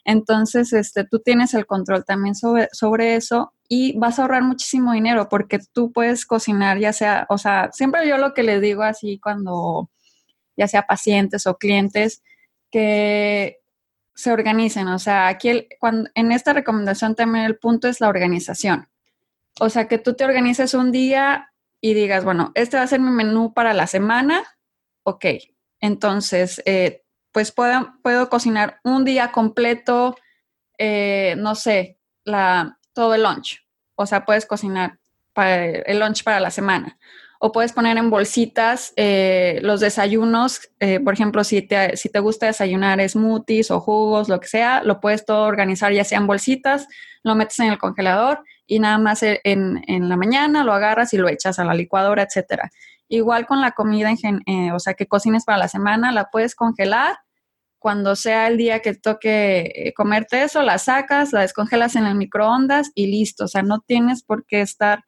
[0.06, 4.94] Entonces, este, tú tienes el control también sobre, sobre eso y vas a ahorrar muchísimo
[4.94, 8.84] dinero porque tú puedes cocinar, ya sea, o sea, siempre yo lo que les digo
[8.84, 9.90] así cuando,
[10.58, 12.24] ya sea pacientes o clientes,
[12.72, 13.60] que
[14.16, 14.88] se organicen.
[14.88, 18.90] O sea, aquí cuando, en esta recomendación también el punto es la organización.
[19.60, 23.00] O sea, que tú te organices un día y digas, bueno, este va a ser
[23.00, 24.44] mi menú para la semana,
[25.04, 25.26] ok,
[25.82, 30.16] entonces, eh, pues puedo, puedo, cocinar un día completo,
[30.78, 33.66] eh, no sé, la, todo el lunch.
[33.96, 35.00] O sea, puedes cocinar
[35.36, 36.98] el lunch para la semana.
[37.40, 40.70] O puedes poner en bolsitas eh, los desayunos.
[41.04, 45.00] por ejemplo, si te, si te gusta desayunar smoothies o jugos, lo que sea, lo
[45.00, 46.88] puedes todo organizar ya sea en bolsitas,
[47.24, 51.18] lo metes en el congelador y nada más en, en la mañana lo agarras y
[51.18, 52.70] lo echas a la licuadora, etcétera.
[53.12, 56.56] Igual con la comida, en eh, o sea, que cocines para la semana, la puedes
[56.56, 57.18] congelar.
[57.78, 62.16] Cuando sea el día que toque eh, comerte eso, la sacas, la descongelas en el
[62.16, 63.44] microondas y listo.
[63.44, 65.04] O sea, no tienes por qué estar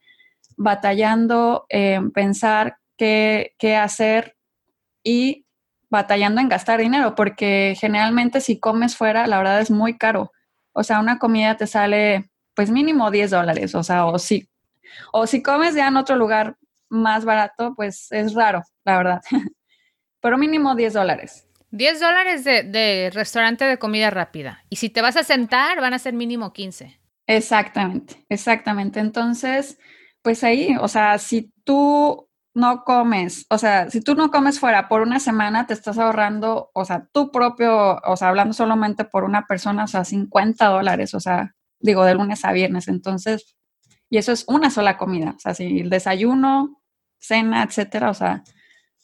[0.58, 4.36] batallando en pensar qué, qué hacer
[5.02, 5.46] y
[5.89, 10.34] batallando en gastar dinero, porque generalmente si comes fuera, la verdad es muy caro.
[10.74, 14.50] O sea, una comida te sale pues mínimo 10 dólares, o sea, o si,
[15.13, 16.58] o si comes ya en otro lugar
[16.93, 19.21] más barato, pues es raro, la verdad.
[20.21, 21.47] Pero mínimo 10 dólares.
[21.71, 24.63] 10 dólares de, de, restaurante de comida rápida.
[24.69, 26.99] Y si te vas a sentar, van a ser mínimo 15.
[27.27, 28.99] Exactamente, exactamente.
[28.99, 29.79] Entonces,
[30.21, 34.88] pues ahí, o sea, si tú no comes, o sea, si tú no comes fuera
[34.88, 39.23] por una semana, te estás ahorrando, o sea, tu propio, o sea, hablando solamente por
[39.23, 42.88] una persona, o sea, 50 dólares, o sea, digo, de lunes a viernes.
[42.88, 43.56] Entonces,
[44.10, 46.83] y eso es una sola comida, o sea, si el desayuno,
[47.23, 48.43] cena, etcétera, o sea,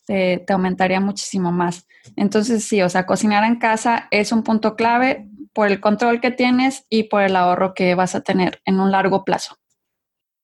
[0.06, 1.88] te, aumentaría muchísimo más.
[2.16, 6.32] Entonces, sí, o sea, cocinar en casa es un punto clave por el control que
[6.32, 9.58] tienes y por el ahorro que vas a tener en un largo plazo.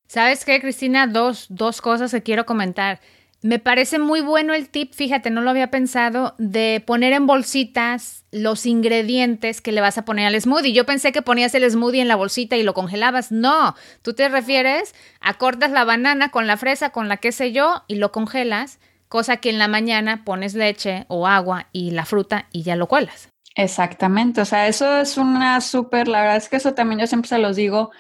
[0.08, 1.08] ¿Sabes qué, Cristina?
[1.08, 3.00] Dos, dos cosas que quiero comentar.
[3.46, 8.26] Me parece muy bueno el tip, fíjate, no lo había pensado, de poner en bolsitas
[8.32, 10.74] los ingredientes que le vas a poner al smoothie.
[10.74, 13.32] Yo pensé que ponías el smoothie en la bolsita y lo congelabas.
[13.32, 17.84] No, tú te refieres a la banana con la fresa, con la que sé yo,
[17.88, 18.80] y lo congelas,
[19.10, 22.88] cosa que en la mañana pones leche o agua y la fruta y ya lo
[22.88, 23.30] cuelas.
[23.56, 27.30] Exactamente, o sea, eso es una súper, la verdad es que eso también yo siempre
[27.30, 27.92] se los digo,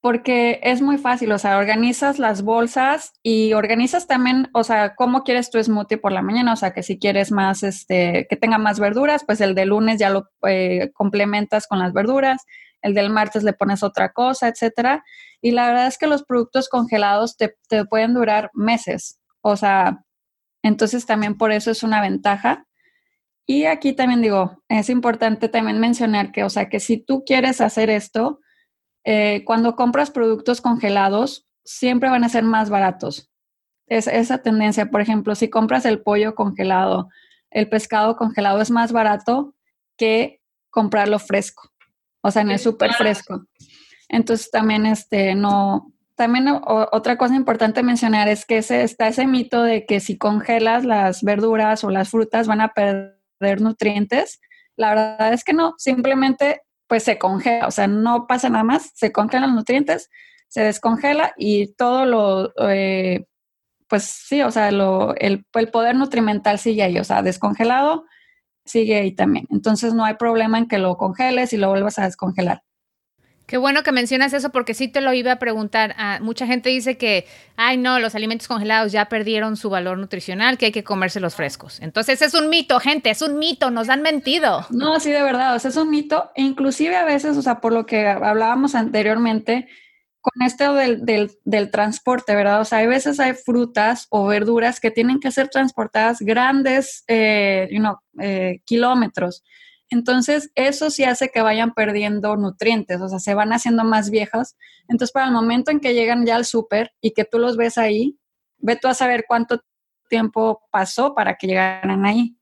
[0.00, 5.24] porque es muy fácil, o sea, organizas las bolsas y organizas también, o sea, cómo
[5.24, 8.56] quieres tu smoothie por la mañana, o sea, que si quieres más, este, que tenga
[8.56, 12.46] más verduras, pues el de lunes ya lo eh, complementas con las verduras,
[12.80, 15.04] el del martes le pones otra cosa, etcétera.
[15.42, 20.04] Y la verdad es que los productos congelados te, te pueden durar meses, o sea,
[20.62, 22.66] entonces también por eso es una ventaja.
[23.46, 27.60] Y aquí también digo, es importante también mencionar que, o sea, que si tú quieres
[27.60, 28.40] hacer esto,
[29.12, 33.28] eh, cuando compras productos congelados, siempre van a ser más baratos.
[33.88, 37.08] Es esa tendencia, por ejemplo, si compras el pollo congelado,
[37.50, 39.56] el pescado congelado es más barato
[39.96, 41.72] que comprarlo fresco,
[42.20, 43.46] o sea, en el súper fresco.
[44.08, 46.46] Entonces también este no también
[46.92, 51.24] otra cosa importante mencionar es que ese, está ese mito de que si congelas las
[51.24, 54.40] verduras o las frutas van a perder nutrientes.
[54.76, 58.90] La verdad es que no, simplemente pues se congela, o sea, no pasa nada más,
[58.96, 60.10] se congelan los nutrientes,
[60.48, 63.26] se descongela y todo lo, eh,
[63.86, 68.06] pues sí, o sea, lo, el, el, poder nutrimental sigue ahí, o sea, descongelado
[68.64, 69.46] sigue ahí también.
[69.50, 72.64] Entonces no hay problema en que lo congeles y lo vuelvas a descongelar.
[73.50, 75.96] Qué bueno que mencionas eso porque sí te lo iba a preguntar.
[75.98, 80.56] Ah, mucha gente dice que, ay no, los alimentos congelados ya perdieron su valor nutricional,
[80.56, 81.80] que hay que comérselos frescos.
[81.80, 84.64] Entonces es un mito, gente, es un mito, nos han mentido.
[84.70, 86.30] No, sí, de verdad, es un mito.
[86.36, 89.66] E inclusive a veces, o sea, por lo que hablábamos anteriormente,
[90.20, 91.04] con esto del,
[91.44, 92.60] del, transporte, ¿verdad?
[92.60, 97.68] O sea, hay veces hay frutas o verduras que tienen que ser transportadas grandes, eh,
[98.20, 99.42] eh kilómetros.
[99.90, 104.56] Entonces, eso sí hace que vayan perdiendo nutrientes, o sea, se van haciendo más viejas.
[104.88, 107.76] Entonces, para el momento en que llegan ya al súper y que tú los ves
[107.76, 108.16] ahí,
[108.58, 109.60] ve tú a saber cuánto
[110.08, 112.36] tiempo pasó para que llegaran ahí.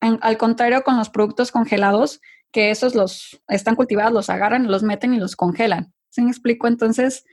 [0.00, 2.20] al contrario, con los productos congelados,
[2.52, 5.92] que esos los están cultivados, los agarran, los meten y los congelan.
[6.10, 6.68] ¿Sí me explico?
[6.68, 7.24] Entonces,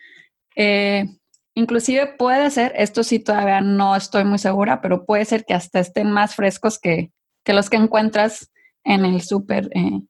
[0.56, 1.06] eh,
[1.54, 5.80] inclusive puede ser, esto sí todavía no estoy muy segura, pero puede ser que hasta
[5.80, 7.12] estén más frescos que,
[7.43, 8.52] que los que encuentras
[8.84, 10.02] en el súper eh,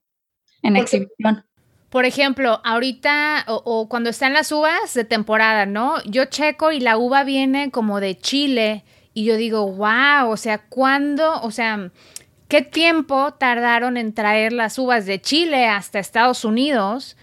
[0.64, 1.46] en exhibición.
[1.90, 5.96] Por ejemplo, ahorita o, cuando están las uvas de temporada, ¿no?
[6.04, 10.60] Yo checo y la uva viene como de Chile y yo digo, wow, o sea,
[10.70, 11.42] ¿cuándo?
[11.42, 11.92] O sea,
[12.48, 17.18] ¿qué tiempo tardaron en traer las uvas de Chile hasta Estados Unidos?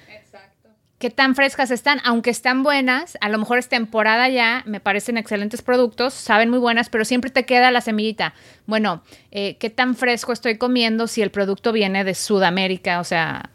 [0.99, 5.19] Qué tan frescas están, aunque están buenas, a lo mejor es temporada ya, me parecen
[5.19, 8.35] excelentes productos, saben muy buenas, pero siempre te queda la semillita.
[8.67, 13.51] Bueno, eh, qué tan fresco estoy comiendo si el producto viene de Sudamérica, o sea,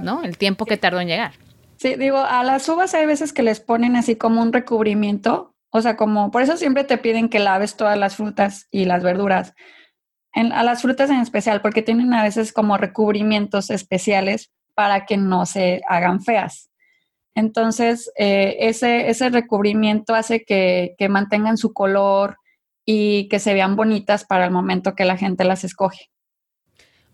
[0.00, 0.22] ¿no?
[0.22, 1.32] El tiempo que tardó en llegar.
[1.76, 5.80] Sí, digo, a las uvas hay veces que les ponen así como un recubrimiento, o
[5.80, 9.54] sea, como, por eso siempre te piden que laves todas las frutas y las verduras.
[10.34, 15.44] a las frutas en especial, porque tienen a veces como recubrimientos especiales para que no
[15.44, 16.70] se hagan feas.
[17.34, 22.36] Entonces, eh, ese, ese recubrimiento hace que, que mantengan su color
[22.84, 26.12] y que se vean bonitas para el momento que la gente las escoge.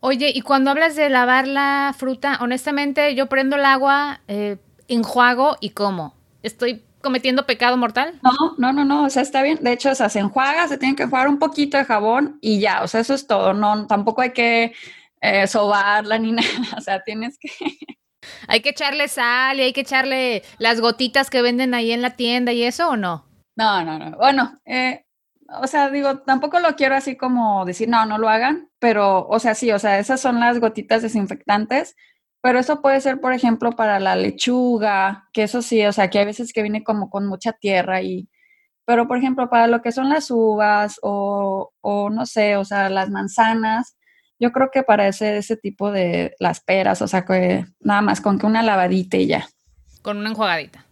[0.00, 5.56] Oye, y cuando hablas de lavar la fruta, honestamente yo prendo el agua, eh, enjuago
[5.58, 6.14] y como.
[6.42, 8.20] ¿Estoy cometiendo pecado mortal?
[8.22, 9.60] No, no, no, no, o sea, está bien.
[9.62, 12.60] De hecho, o sea, se enjuaga, se tiene que enjuagar un poquito de jabón y
[12.60, 13.54] ya, o sea, eso es todo.
[13.54, 14.74] No, tampoco hay que
[15.24, 17.48] eh, sobarla ni nada, o sea, tienes que...
[18.48, 22.16] ¿Hay que echarle sal y hay que echarle las gotitas que venden ahí en la
[22.16, 23.26] tienda y eso o no?
[23.56, 24.16] No, no, no.
[24.16, 25.04] Bueno, eh,
[25.60, 29.38] o sea, digo, tampoco lo quiero así como decir, no, no lo hagan, pero, o
[29.38, 31.96] sea, sí, o sea, esas son las gotitas desinfectantes,
[32.40, 36.18] pero eso puede ser, por ejemplo, para la lechuga, que eso sí, o sea, que
[36.18, 38.28] hay veces que viene como con mucha tierra y,
[38.86, 42.88] pero por ejemplo, para lo que son las uvas o, o no sé, o sea,
[42.88, 43.96] las manzanas,
[44.44, 48.20] yo creo que para ese, ese tipo de las peras, o sea, que nada más
[48.20, 49.48] con que una lavadita y ya.
[50.02, 50.84] Con una enjuagadita.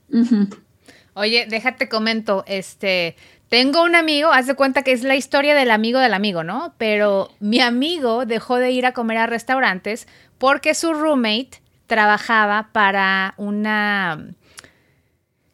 [1.12, 3.14] Oye, déjate comento, este,
[3.50, 6.74] tengo un amigo, haz de cuenta que es la historia del amigo del amigo, ¿no?
[6.78, 13.34] Pero mi amigo dejó de ir a comer a restaurantes porque su roommate trabajaba para
[13.36, 14.30] una...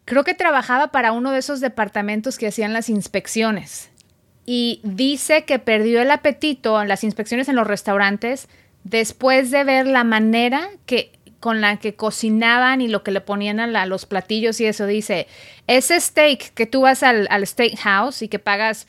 [0.05, 3.88] Creo que trabajaba para uno de esos departamentos que hacían las inspecciones.
[4.51, 8.49] Y dice que perdió el apetito en las inspecciones en los restaurantes
[8.83, 13.59] después de ver la manera que con la que cocinaban y lo que le ponían
[13.59, 14.87] a, los platillos y eso.
[14.87, 15.27] Dice,
[15.67, 18.87] ese steak que tú vas al, al steakhouse y que pagas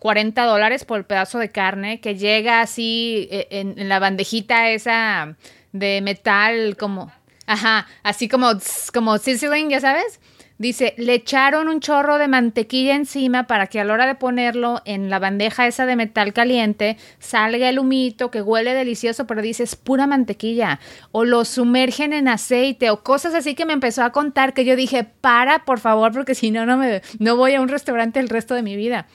[0.00, 5.36] 40 dólares por el pedazo de carne, que llega así eh, en, la bandejita esa
[5.70, 7.12] de metal como...
[7.46, 8.54] Ajá, así como,
[8.92, 10.18] como sizzling, ya sabes.
[10.58, 14.80] Dice, le echaron un chorro de mantequilla encima para que a la hora de ponerlo
[14.86, 19.64] en la bandeja esa de metal caliente salga el humito que huele delicioso, pero dice,
[19.64, 20.80] es pura mantequilla.
[21.12, 24.76] O lo sumergen en aceite o cosas así que me empezó a contar que yo
[24.76, 28.30] dije, para, por favor, porque si no, no, me, no voy a un restaurante el
[28.30, 29.06] resto de mi vida.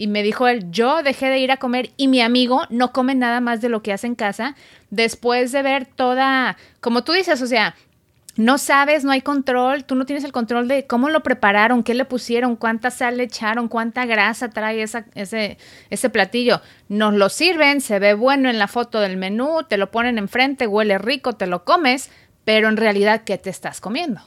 [0.00, 3.16] Y me dijo él, yo dejé de ir a comer y mi amigo no come
[3.16, 4.54] nada más de lo que hace en casa
[4.90, 7.74] después de ver toda, como tú dices, o sea,
[8.38, 11.92] no sabes, no hay control, tú no tienes el control de cómo lo prepararon, qué
[11.92, 15.58] le pusieron, cuánta sal le echaron, cuánta grasa trae ese,
[15.90, 16.60] ese platillo.
[16.88, 20.68] Nos lo sirven, se ve bueno en la foto del menú, te lo ponen enfrente,
[20.68, 22.12] huele rico, te lo comes,
[22.44, 24.20] pero en realidad, ¿qué te estás comiendo?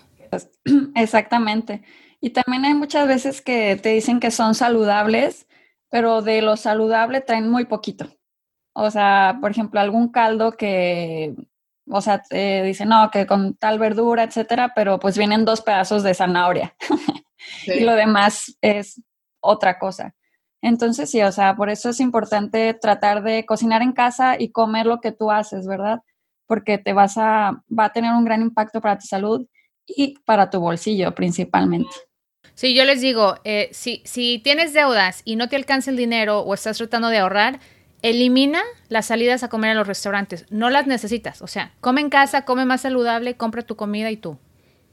[0.96, 1.82] Exactamente.
[2.20, 5.48] Y también hay muchas veces que te dicen que son saludables,
[5.90, 8.08] pero de lo saludable traen muy poquito.
[8.74, 11.34] O sea, por ejemplo, algún caldo que
[11.92, 16.04] o sea, eh, dice, no, que con tal verdura, etcétera, pero pues vienen dos pedazos
[16.04, 16.76] de zanahoria
[17.66, 19.02] y lo demás es
[19.42, 20.16] otra cosa.
[20.62, 24.86] Entonces, sí, o sea, por eso es importante tratar de cocinar en casa y comer
[24.86, 26.02] lo que tú haces, ¿verdad?
[26.46, 29.48] Porque te vas a, va a tener un gran impacto para tu salud
[29.88, 31.90] y para tu bolsillo principalmente.
[32.54, 36.42] Sí, yo les digo, eh, si, si tienes deudas y no te alcanza el dinero
[36.42, 37.60] o estás tratando de ahorrar,
[38.02, 40.46] elimina las salidas a comer a los restaurantes.
[40.50, 41.42] No las necesitas.
[41.42, 44.38] O sea, come en casa, come más saludable, compra tu comida y tú.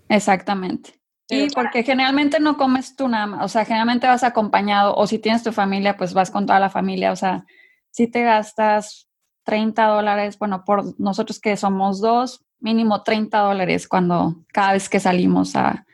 [0.09, 0.99] Exactamente.
[1.31, 5.19] Y porque generalmente no comes tú nada más, o sea, generalmente vas acompañado o si
[5.19, 7.45] tienes tu familia, pues vas con toda la familia, o sea,
[7.91, 9.11] si te gastas
[9.45, 15.01] 30 dólares, bueno, por nosotros que somos dos, mínimo 30 dólares cuando cada vez que
[15.01, 15.85] salimos a,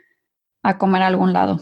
[0.63, 1.59] a comer a algún lado.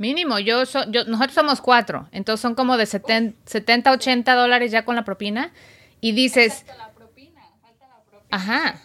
[0.00, 4.96] Mínimo, yo, yo nosotros somos cuatro, entonces son como de 70, 80 dólares ya con
[4.96, 5.52] la propina.
[6.00, 6.64] Y dices...
[6.64, 8.28] Falta la propina, falta la propina.
[8.30, 8.82] Ajá.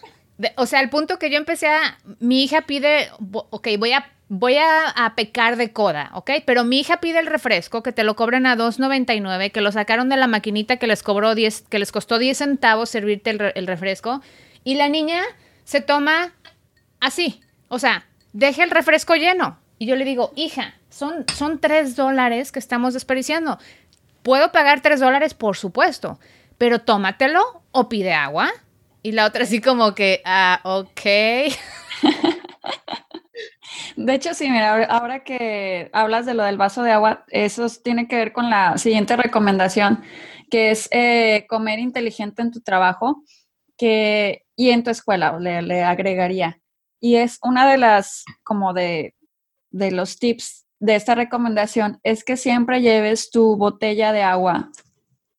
[0.56, 1.96] o sea, el punto que yo empecé a...
[2.20, 7.00] Mi hija pide, ok, voy a, voy a, pecar de coda, ok, pero mi hija
[7.00, 10.76] pide el refresco que te lo cobran a 2.99, que lo sacaron de la maquinita
[10.76, 14.20] que les cobró 10, que les costó 10 centavos servirte el, el refresco.
[14.64, 15.22] Y la niña
[15.64, 16.34] se toma
[17.00, 18.04] así, o sea,
[18.34, 19.58] deja el refresco lleno.
[19.78, 23.58] Y yo le digo, hija, son, son tres dólares que estamos desperdiciando.
[24.22, 25.34] ¿Puedo pagar tres dólares?
[25.34, 26.18] Por supuesto,
[26.58, 28.50] pero tómatelo o pide agua.
[29.02, 31.00] Y la otra así como que, ah, ok.
[33.96, 38.08] De hecho, sí, mira, ahora que hablas de lo del vaso de agua, eso tiene
[38.08, 40.02] que ver con la siguiente recomendación,
[40.50, 43.22] que es eh, comer inteligente en tu trabajo
[43.76, 46.60] que, y en tu escuela, le, le agregaría.
[47.00, 49.14] Y es una de las, como de
[49.76, 54.70] de los tips de esta recomendación es que siempre lleves tu botella de agua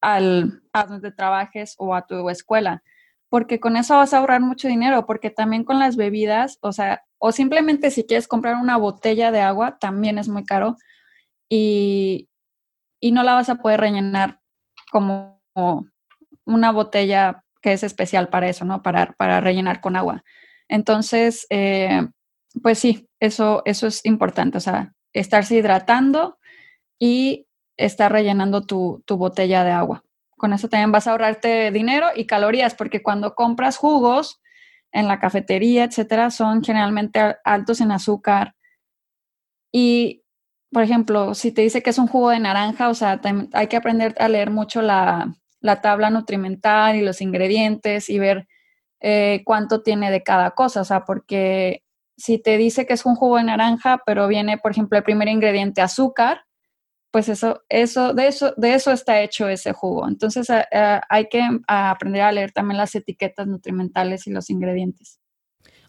[0.01, 2.83] al, a donde trabajes o a tu escuela,
[3.29, 7.03] porque con eso vas a ahorrar mucho dinero, porque también con las bebidas, o sea,
[7.19, 10.77] o simplemente si quieres comprar una botella de agua, también es muy caro
[11.49, 12.29] y,
[12.99, 14.39] y no la vas a poder rellenar
[14.91, 15.41] como
[16.45, 18.81] una botella que es especial para eso, ¿no?
[18.81, 20.23] Para, para rellenar con agua.
[20.69, 22.07] Entonces, eh,
[22.61, 26.37] pues sí, eso, eso es importante, o sea, estarse hidratando
[26.99, 27.47] y
[27.77, 30.03] estar rellenando tu, botella de agua.
[30.37, 34.41] Con eso también vas a ahorrarte dinero y calorías, porque cuando compras jugos
[34.91, 38.55] en la cafetería, etcétera, son generalmente altos en azúcar.
[39.71, 40.23] Y,
[40.71, 43.19] por ejemplo, si te dice que es un jugo de naranja, o sea,
[43.53, 45.33] hay que aprender a leer mucho la,
[45.81, 48.47] tabla nutrimental y los ingredientes y ver
[49.01, 51.83] eh, cuánto tiene de cada cosa, o sea, porque
[52.17, 55.27] si te dice que es un jugo de naranja, pero viene, por ejemplo, el primer
[55.27, 56.41] ingrediente azúcar,
[57.11, 60.07] pues eso, eso, de eso, de eso está hecho ese jugo.
[60.07, 65.19] Entonces hay que aprender a leer también las etiquetas nutrimentales y los ingredientes.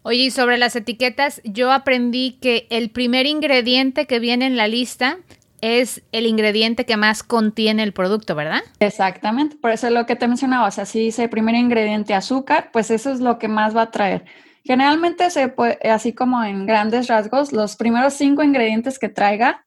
[0.01, 4.67] Oye, y sobre las etiquetas, yo aprendí que el primer ingrediente que viene en la
[4.67, 5.17] lista
[5.61, 8.61] es el ingrediente que más contiene el producto, ¿verdad?
[8.79, 12.69] Exactamente, por eso es lo que te mencionaba, o sea, si dice primer ingrediente azúcar,
[12.71, 14.23] pues eso es lo que más va a traer.
[14.69, 19.65] Generalmente se puede, así como en grandes rasgos, los primeros cinco ingredientes que traiga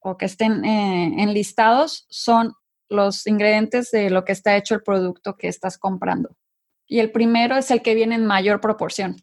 [0.00, 2.52] o que estén eh, enlistados son
[2.90, 6.36] los ingredientes de lo que está hecho el producto que estás comprando.
[6.86, 9.16] Y el primero es el que viene en mayor proporción.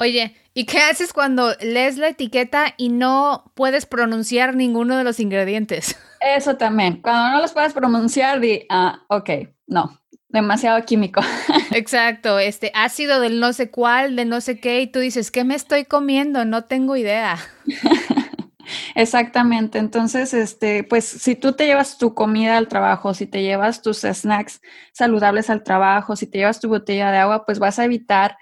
[0.00, 5.20] Oye, ¿y qué haces cuando lees la etiqueta y no puedes pronunciar ninguno de los
[5.20, 5.94] ingredientes?
[6.22, 7.02] Eso también.
[7.02, 9.28] Cuando no los puedes pronunciar, di, ah, ok,
[9.66, 10.00] no,
[10.30, 11.20] demasiado químico.
[11.78, 15.44] Exacto, este ácido del no sé cuál, de no sé qué, y tú dices, ¿qué
[15.44, 16.44] me estoy comiendo?
[16.44, 17.38] No tengo idea.
[18.96, 19.78] Exactamente.
[19.78, 23.98] Entonces, este, pues si tú te llevas tu comida al trabajo, si te llevas tus
[24.00, 24.60] snacks
[24.92, 28.36] saludables al trabajo, si te llevas tu botella de agua, pues vas a evitar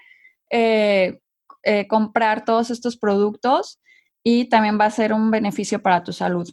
[0.49, 1.19] eh,
[1.61, 3.79] eh, comprar todos estos productos
[4.23, 6.49] y también va a ser un beneficio para tu salud.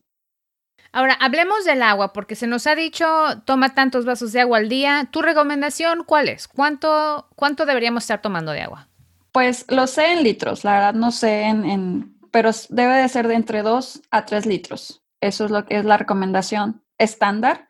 [0.94, 3.04] Ahora, hablemos del agua, porque se nos ha dicho,
[3.46, 5.08] toma tantos vasos de agua al día.
[5.10, 6.46] ¿Tu recomendación cuál es?
[6.46, 8.86] ¿Cuánto, cuánto deberíamos estar tomando de agua?
[9.32, 13.34] Pues lo sé en litros, la verdad no sé en, pero debe de ser de
[13.34, 15.02] entre 2 a 3 litros.
[15.20, 17.66] Eso es lo que es la recomendación estándar.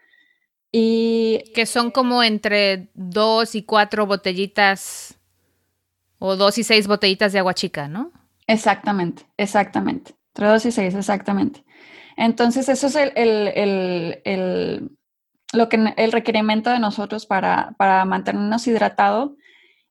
[0.70, 5.18] Y que son como entre 2 y 4 botellitas
[6.18, 8.12] o 2 y 6 botellitas de agua chica, ¿no?
[8.46, 10.14] Exactamente, exactamente.
[10.34, 11.64] Entre 2 y 6, exactamente.
[12.16, 14.90] Entonces, eso es el,
[15.52, 19.32] lo que, el requerimiento de nosotros para, para mantenernos hidratados.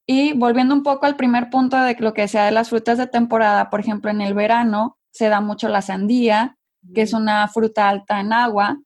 [0.06, 3.08] Y volviendo un poco al primer punto de lo que sea de las frutas de
[3.08, 6.58] temporada, por ejemplo, en el verano se da mucho la sandía,
[6.94, 8.80] que es una fruta alta en agua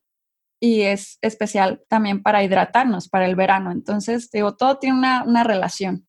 [0.60, 3.72] y es especial también para hidratarnos, para el verano.
[3.72, 6.06] Entonces, digo, todo tiene una, una relación.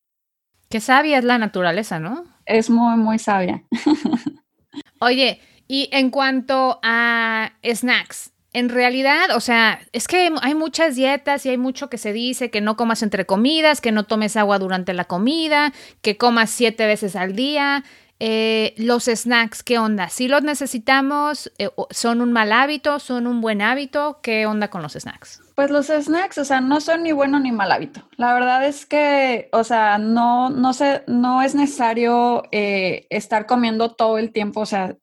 [0.70, 2.26] Qué sabia es la naturaleza, ¿no?
[2.46, 3.64] Es muy, muy sabia.
[5.00, 11.46] Oye, y en cuanto a snacks, en realidad, o sea, es que hay muchas dietas
[11.46, 14.58] y hay mucho que se dice que no comas entre comidas, que no tomes agua
[14.58, 17.84] durante la comida, que comas siete veces al día.
[18.22, 20.10] Eh, los snacks, ¿qué onda?
[20.10, 21.54] ¿Si los necesitamos?
[21.60, 23.00] Eh, ¿Son un mal hábito?
[23.00, 24.20] ¿Son un buen hábito?
[24.24, 25.42] ¿Qué onda con los snacks?
[25.56, 28.02] Pues los snacks, o sea, no son ni bueno ni mal hábito.
[28.18, 33.92] La verdad es que, o sea, no, no, sé, no es necesario eh, estar comiendo
[33.92, 34.98] todo el tiempo, o sea,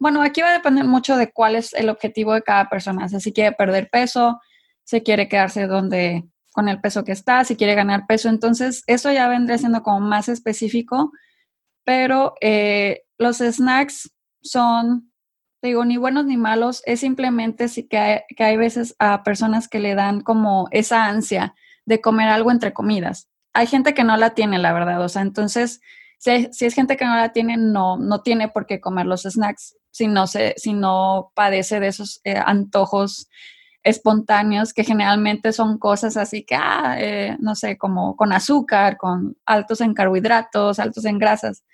[0.00, 3.04] bueno, aquí va a depender mucho de cuál es el objetivo de cada persona.
[3.04, 4.40] O sea, si quiere perder peso,
[4.82, 8.30] si quiere quedarse donde con el peso que está, si quiere ganar peso.
[8.30, 11.12] Entonces, eso ya vendría siendo como más específico,
[11.84, 14.10] pero eh, los snacks
[14.42, 15.12] son,
[15.62, 19.68] digo, ni buenos ni malos, es simplemente sí que hay, que hay veces a personas
[19.68, 23.28] que le dan como esa ansia de comer algo entre comidas.
[23.52, 25.82] Hay gente que no la tiene, la verdad, o sea, entonces,
[26.20, 29.76] si, es gente que no la tiene, no, no tiene por qué comer los snacks
[29.90, 33.28] si no, se, si no padece de esos eh, antojos
[33.82, 39.36] espontáneos que generalmente son cosas así que, ah, eh, no sé, como con azúcar, con
[39.46, 41.64] altos en carbohidratos, altos en grasas.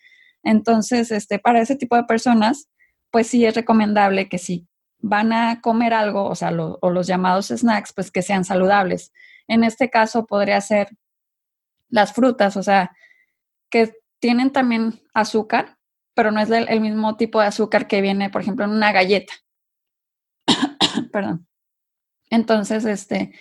[0.44, 2.68] Entonces, este, para ese tipo de personas,
[3.10, 4.68] pues sí es recomendable que si
[5.00, 9.12] van a comer algo, o sea, o los llamados snacks, pues que sean saludables.
[9.48, 10.88] En este caso podría ser
[11.88, 12.92] las frutas, o sea,
[13.70, 13.92] que
[14.26, 15.78] tienen también azúcar,
[16.12, 19.32] pero no es el, mismo tipo de azúcar que viene, por ejemplo, en una galleta.
[21.12, 21.46] Perdón.
[22.28, 23.34] Entonces, este,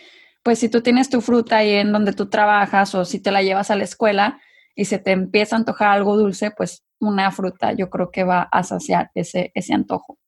[0.43, 3.41] pues si tú tienes tu fruta ahí en donde tú trabajas o si te la
[3.41, 4.39] llevas a la escuela
[4.75, 8.43] y se te empieza a antojar algo dulce, pues una fruta yo creo que va
[8.43, 10.19] a saciar ese, ese antojo.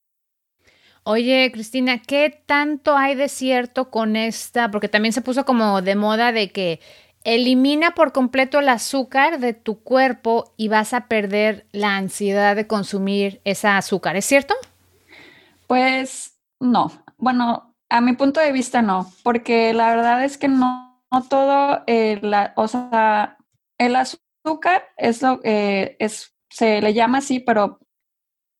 [1.03, 4.72] Oye, Cristina, ¿qué tanto hay de cierto con esta?
[4.72, 6.80] Porque también se puso como de moda de que
[7.24, 12.68] Elimina por completo el azúcar de tu cuerpo y vas a perder la ansiedad de
[12.68, 14.55] consumir esa azúcar, ¿es cierto?
[15.68, 16.91] Pues no.
[17.18, 20.99] Bueno, a mi punto de vista no, porque la verdad es que no,
[21.30, 22.20] todo, eh,
[23.78, 27.80] el azúcar es lo eh, es, se le llama así, pero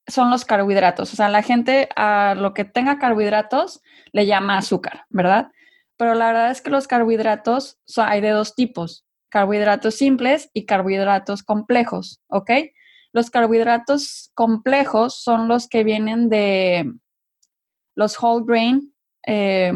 [0.08, 1.14] son los carbohidratos.
[1.14, 3.82] O sea, la gente a lo que tenga carbohidratos
[4.12, 5.52] le llama azúcar, ¿verdad?
[5.98, 11.44] Pero la verdad es que los carbohidratos hay de dos tipos, carbohidratos simples y carbohidratos
[11.44, 12.52] complejos, ¿ok?
[13.12, 16.92] Los carbohidratos complejos son los que vienen de
[17.96, 18.94] los whole grain
[19.26, 19.74] eh,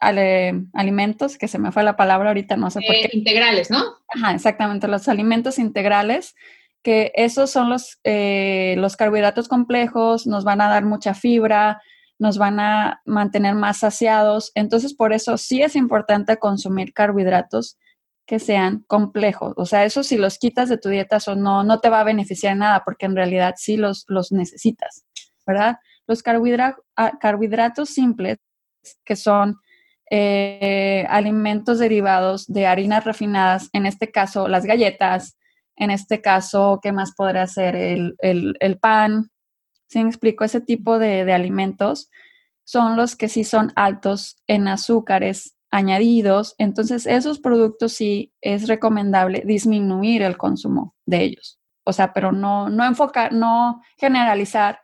[0.00, 3.10] alimentos, que se me fue la palabra ahorita, no sé por qué.
[3.12, 3.82] Integrales, ¿no?
[4.08, 6.34] Ajá, exactamente, los alimentos integrales,
[6.82, 11.82] que esos son los, eh, los carbohidratos complejos, nos van a dar mucha fibra,
[12.18, 14.50] nos van a mantener más saciados.
[14.54, 17.78] Entonces, por eso sí es importante consumir carbohidratos
[18.26, 19.54] que sean complejos.
[19.56, 22.04] O sea, eso si los quitas de tu dieta, eso no, no te va a
[22.04, 25.04] beneficiar nada porque en realidad sí los, los necesitas,
[25.46, 25.78] ¿verdad?
[26.06, 26.22] Los
[26.96, 28.36] ah, carbohidratos simples,
[29.04, 29.56] que son
[30.10, 35.38] eh, alimentos derivados de harinas refinadas, en este caso las galletas,
[35.78, 37.76] en este caso, ¿qué más podría ser?
[37.76, 39.30] El, el, pan,
[39.88, 40.44] ¿sí me explico?
[40.44, 42.10] Ese tipo de, de alimentos
[42.64, 49.42] son los que sí son altos en azúcares añadidos, entonces esos productos sí es recomendable
[49.44, 51.58] disminuir el consumo de ellos.
[51.84, 54.80] O sea, pero no, no enfocar, no generalizar,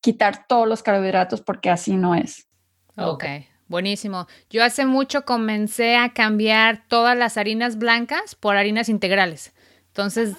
[0.00, 2.48] quitar todos los carbohidratos porque así no es.
[2.96, 3.24] Ok,
[3.68, 4.26] buenísimo.
[4.50, 9.53] Yo hace mucho comencé a cambiar todas las harinas blancas por harinas integrales.
[9.94, 10.34] Entonces,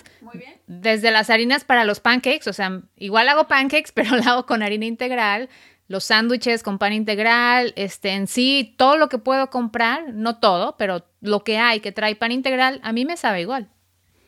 [0.68, 4.62] desde las harinas para los pancakes, o sea, igual hago pancakes, pero lo hago con
[4.62, 5.48] harina integral,
[5.88, 10.76] los sándwiches con pan integral, este, en sí, todo lo que puedo comprar, no todo,
[10.78, 13.70] pero lo que hay que trae pan integral, a mí me sabe igual.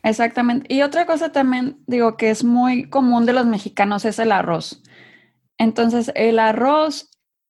[0.01, 0.73] Exactamente.
[0.73, 4.81] Y otra cosa también, digo, que es muy común de los mexicanos es el arroz.
[5.57, 7.09] Entonces, el arroz,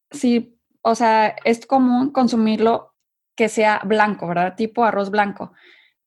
[0.09, 2.95] sí, o sea, es común consumirlo
[3.35, 4.55] que sea blanco, ¿verdad?
[4.55, 5.53] Tipo arroz blanco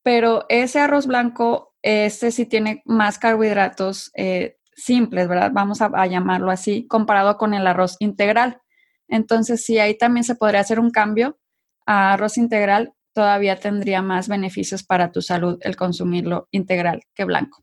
[0.02, 5.50] pero ese arroz blanco, este sí tiene más carbohidratos eh, simples, ¿verdad?
[5.52, 8.60] Vamos a, llamarlo así, comparado con el arroz integral.
[9.08, 11.38] Entonces, si ahí también se podría hacer un cambio
[11.86, 17.62] a arroz integral, todavía tendría más beneficios para tu salud el consumirlo integral que blanco.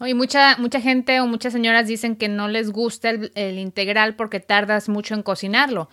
[0.00, 4.38] Y mucha, mucha gente o muchas señoras dicen que no les gusta el, integral porque
[4.38, 5.88] tardas mucho en cocinarlo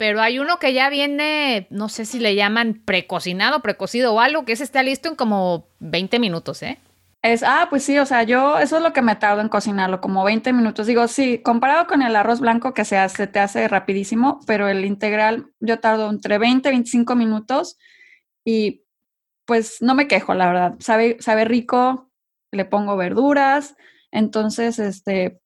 [0.00, 4.46] pero hay uno que ya viene, no sé si le llaman precocinado, precocido o algo,
[4.46, 6.78] que ese está listo en como 20 minutos, ¿eh?
[7.20, 10.00] Es, ah, pues sí, o sea, yo, eso es lo que me tardo en cocinarlo,
[10.00, 10.86] como 20 minutos.
[10.86, 14.86] Digo, sí, comparado con el arroz blanco que se hace, te hace rapidísimo, pero el
[14.86, 17.76] integral yo tardo entre 20 y 25 minutos
[18.42, 18.84] y
[19.44, 20.74] pues no me quejo, la verdad.
[20.78, 22.10] Sabe, sabe rico,
[22.52, 23.76] le pongo verduras,
[24.10, 25.42] entonces, este,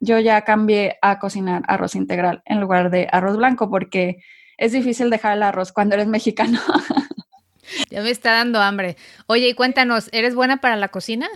[0.00, 4.18] yo ya cambié a cocinar arroz integral en lugar de arroz blanco porque
[4.56, 6.60] es difícil dejar el arroz cuando eres mexicano.
[7.90, 8.96] ya me está dando hambre.
[9.26, 11.28] Oye, y cuéntanos, ¿eres buena para la cocina?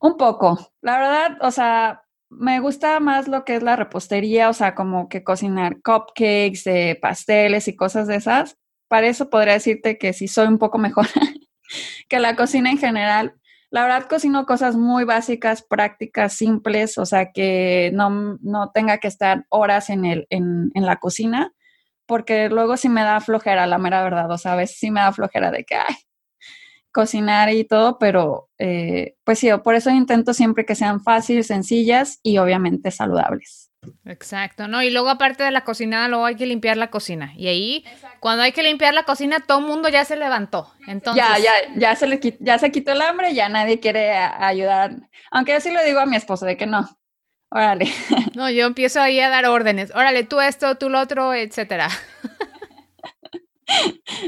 [0.00, 0.72] Un poco.
[0.80, 5.08] La verdad, o sea, me gusta más lo que es la repostería, o sea, como
[5.08, 8.56] que cocinar cupcakes, eh, pasteles y cosas de esas.
[8.88, 11.06] Para eso podría decirte que sí soy un poco mejor
[12.08, 13.34] que la cocina en general,
[13.70, 19.08] la verdad cocino cosas muy básicas, prácticas, simples, o sea que no, no tenga que
[19.08, 21.52] estar horas en, el, en, en, la cocina,
[22.06, 25.00] porque luego sí me da flojera, la mera verdad, o sea, a veces sí me
[25.00, 25.94] da flojera de que, ay,
[26.92, 32.18] cocinar y todo, pero eh, pues sí, por eso intento siempre que sean fáciles, sencillas
[32.22, 33.67] y obviamente saludables.
[34.04, 34.82] Exacto, ¿no?
[34.82, 37.32] Y luego aparte de la cocinada, luego hay que limpiar la cocina.
[37.36, 37.84] Y ahí,
[38.20, 40.72] cuando hay que limpiar la cocina, todo el mundo ya se levantó.
[40.86, 41.24] Entonces...
[41.24, 44.96] Ya, ya, ya se, le, ya se quitó el hambre, ya nadie quiere ayudar.
[45.30, 46.88] Aunque yo sí lo digo a mi esposo de que no.
[47.50, 47.86] Órale.
[48.34, 49.92] No, yo empiezo ahí a dar órdenes.
[49.94, 51.88] Órale, tú esto, tú lo otro, etcétera.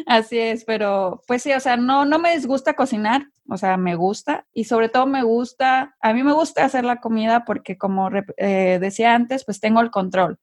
[0.06, 3.96] Así es, pero pues sí, o sea, no, no me disgusta cocinar, o sea, me
[3.96, 8.09] gusta y sobre todo me gusta, a mí me gusta hacer la comida porque como
[8.36, 10.38] eh, decía antes, pues tengo el control.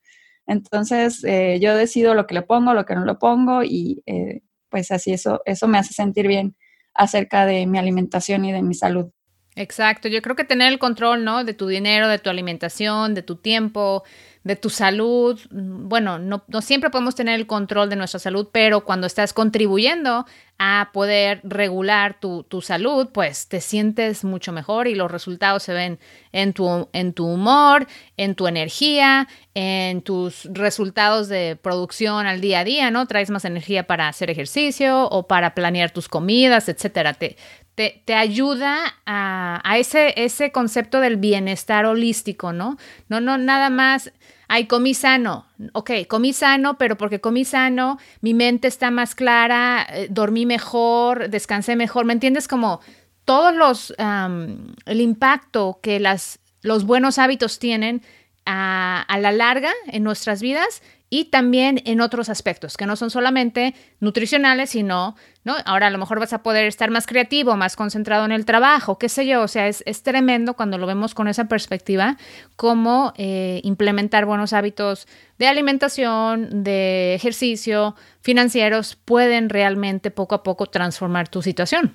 [0.45, 4.41] Entonces, eh, yo decido lo que le pongo, lo que no le pongo y eh,
[4.69, 6.55] pues así eso, eso me hace sentir bien
[6.93, 9.09] acerca de mi alimentación y de mi salud.
[9.55, 11.43] Exacto, yo creo que tener el control, ¿no?
[11.43, 14.03] De tu dinero, de tu alimentación, de tu tiempo,
[14.47, 15.39] de tu salud.
[15.51, 20.25] Bueno, no, siempre podemos tener el control de nuestra salud, pero cuando estás contribuyendo
[20.57, 25.99] a poder regular tu, salud, pues te sientes mucho mejor y los resultados se ven
[26.31, 32.61] en tu, en tu humor, en tu energía, en tus resultados de producción al día
[32.61, 33.05] a día, ¿no?
[33.05, 37.13] Traes más energía para hacer ejercicio o para planear tus comidas, etcétera.
[37.13, 37.35] Te,
[37.75, 42.77] te, ayuda a, a, ese, ese concepto del bienestar holístico, ¿no?
[43.07, 44.11] No, no, nada más
[44.47, 45.45] ay, comí sano.
[45.73, 51.29] Ok, comí sano, pero porque comí sano, mi mente está más clara, eh, dormí mejor,
[51.29, 52.05] descansé mejor.
[52.05, 52.47] ¿Me entiendes?
[52.47, 52.81] Como
[53.25, 58.01] todos los, el impacto que las, los buenos hábitos tienen
[58.45, 63.09] a, a la larga en nuestras vidas y también en otros aspectos que no son
[63.09, 65.55] solamente nutricionales, sino, ¿no?
[65.65, 68.97] Ahora a lo mejor vas a poder estar más creativo, más concentrado en el trabajo,
[68.97, 72.17] qué sé yo, o sea, es, tremendo cuando lo vemos con esa perspectiva,
[72.55, 80.65] cómo eh, implementar buenos hábitos de alimentación, de ejercicio, financieros, pueden realmente poco a poco
[80.65, 81.93] transformar tu situación.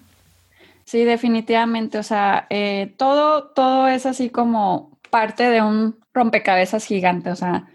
[0.85, 7.31] Sí, definitivamente, o sea, eh, todo, todo es así como parte de un rompecabezas gigante,
[7.31, 7.69] o sea,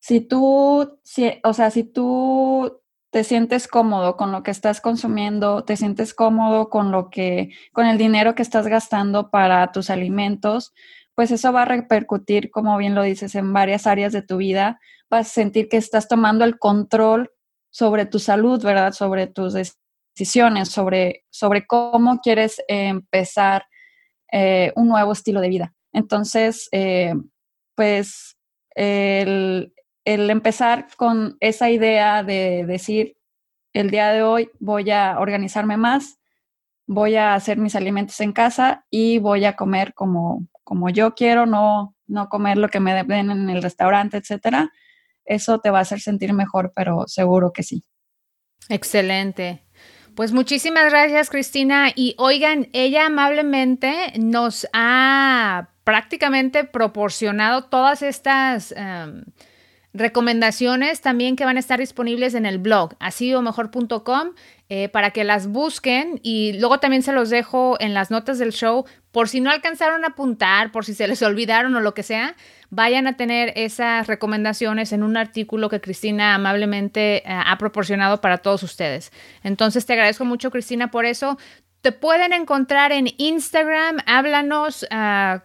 [0.00, 2.80] si tú, si, o sea, si tú
[3.10, 7.86] te sientes cómodo con lo que estás consumiendo, te sientes cómodo con lo que, con
[7.86, 10.72] el dinero que estás gastando para tus alimentos,
[11.14, 14.80] pues eso va a repercutir, como bien lo dices, en varias áreas de tu vida.
[15.10, 17.30] Vas a sentir que estás tomando el control
[17.70, 18.92] sobre tu salud, ¿verdad?
[18.92, 19.54] Sobre tus
[20.14, 23.64] decisiones, sobre, sobre cómo quieres empezar
[24.32, 25.74] eh, un nuevo estilo de vida.
[25.92, 27.14] Entonces, eh,
[27.74, 28.36] pues
[28.76, 29.74] el,
[30.14, 33.16] el empezar con esa idea de decir,
[33.72, 36.18] el día de hoy voy a organizarme más,
[36.86, 41.46] voy a hacer mis alimentos en casa y voy a comer como, como yo quiero,
[41.46, 44.72] no, no comer lo que me den en el restaurante, etcétera.
[45.24, 47.84] Eso te va a hacer sentir mejor, pero seguro que sí.
[48.68, 49.64] Excelente.
[50.16, 51.92] Pues muchísimas gracias, Cristina.
[51.94, 59.24] Y oigan, ella amablemente nos ha prácticamente proporcionado todas estas em,
[59.92, 63.34] recomendaciones también que van a estar disponibles en el blog, así
[64.68, 68.52] eh, para que las busquen y luego también se los dejo en las notas del
[68.52, 72.04] show por si no alcanzaron a apuntar, por si se les olvidaron o lo que
[72.04, 72.36] sea,
[72.70, 78.38] vayan a tener esas recomendaciones en un artículo que Cristina amablemente eh, ha proporcionado para
[78.38, 79.10] todos ustedes.
[79.42, 81.36] Entonces te agradezco mucho Cristina por eso.
[81.80, 84.84] Te pueden encontrar en Instagram, háblanos.
[84.84, 85.40] Uh,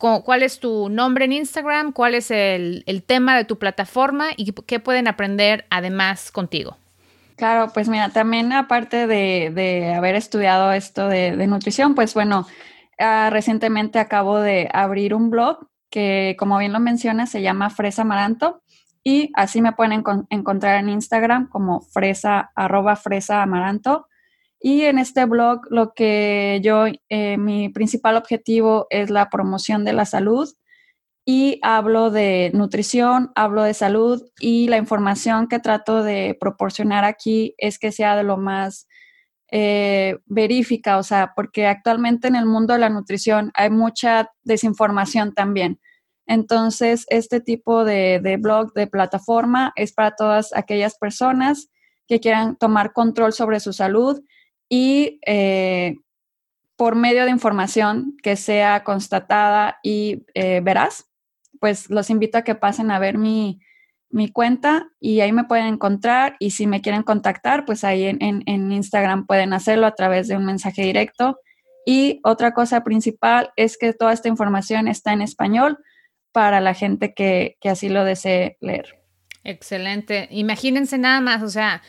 [0.00, 4.80] cuál es tu nombre en Instagram, cuál es el, tema de tu plataforma y qué
[4.80, 6.76] pueden aprender además contigo.
[7.36, 12.46] Claro, pues mira, también aparte de, haber estudiado esto de, nutrición, pues bueno,
[12.98, 18.02] ah, recientemente acabo de abrir un blog que, como bien lo menciona, se llama Fresa
[18.02, 18.62] Amaranto
[19.02, 24.06] y así me pueden encontrar en Instagram como fresa, arroba fresa amaranto.
[24.60, 29.94] Y en este blog lo que yo, eh, mi principal objetivo es la promoción de
[29.94, 30.50] la salud
[31.24, 37.54] y hablo de nutrición, hablo de salud y la información que trato de proporcionar aquí
[37.56, 38.86] es que sea de lo más
[39.52, 45.80] eh, o sea, porque actualmente en el mundo de la nutrición hay mucha desinformación también.
[46.26, 51.68] Entonces, este tipo de, de blog, de plataforma, es para todas aquellas personas
[52.06, 54.20] que quieran tomar control sobre su salud
[54.70, 55.96] y eh,
[56.76, 61.10] por medio de información que sea constatada y eh, veraz,
[61.60, 63.60] pues los invito a que pasen a ver mi,
[64.32, 69.26] cuenta y ahí me pueden encontrar y si me quieren contactar, pues ahí en, Instagram
[69.26, 71.38] pueden hacerlo a través de un mensaje directo.
[71.84, 75.78] Y otra cosa principal es que toda esta información está en español
[76.32, 79.00] para la gente que, que así lo desee leer.
[79.42, 80.28] Excelente.
[80.30, 81.82] Imagínense nada más, o sea,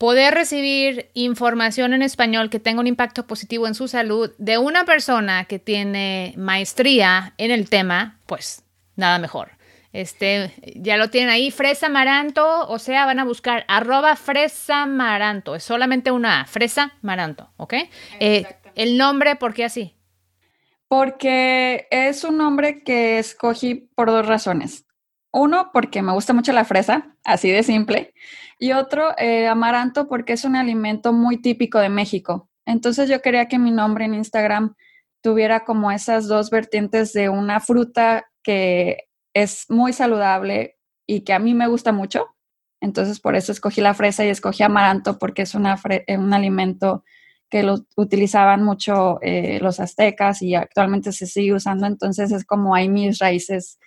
[0.00, 4.86] poder recibir información en español que tenga un impacto positivo en su salud de una
[4.86, 8.64] persona que tiene maestría en el tema, pues
[8.96, 9.50] nada mejor.
[9.92, 15.54] Este, ya lo tienen ahí, Fresa Maranto, o sea, van a buscar arroba Fresa Maranto,
[15.54, 17.74] es solamente una Fresa Maranto, ¿ok?
[18.20, 18.46] Eh,
[18.76, 19.94] el nombre, ¿por qué así?
[20.88, 24.86] Porque es un nombre que escogí por dos razones.
[25.30, 28.14] Uno, porque me gusta mucho la fresa, así de simple.
[28.62, 32.50] Y otro, eh, amaranto, porque es un alimento muy típico de México.
[32.66, 34.74] Entonces yo quería que mi nombre en Instagram
[35.22, 41.38] tuviera como esas dos vertientes de una fruta que es muy saludable y que a
[41.38, 42.26] mí me gusta mucho.
[42.82, 47.02] Entonces por eso escogí la fresa y escogí amaranto porque es una eh, un alimento
[47.48, 51.86] que lo utilizaban mucho eh, los aztecas y actualmente se sigue usando.
[51.86, 53.78] Entonces es como hay mis raíces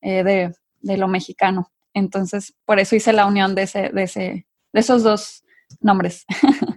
[0.00, 0.52] de
[0.82, 1.70] lo mexicano.
[1.96, 5.44] Entonces, por eso hice la unión de, ese, de, ese, de esos dos
[5.80, 6.26] nombres.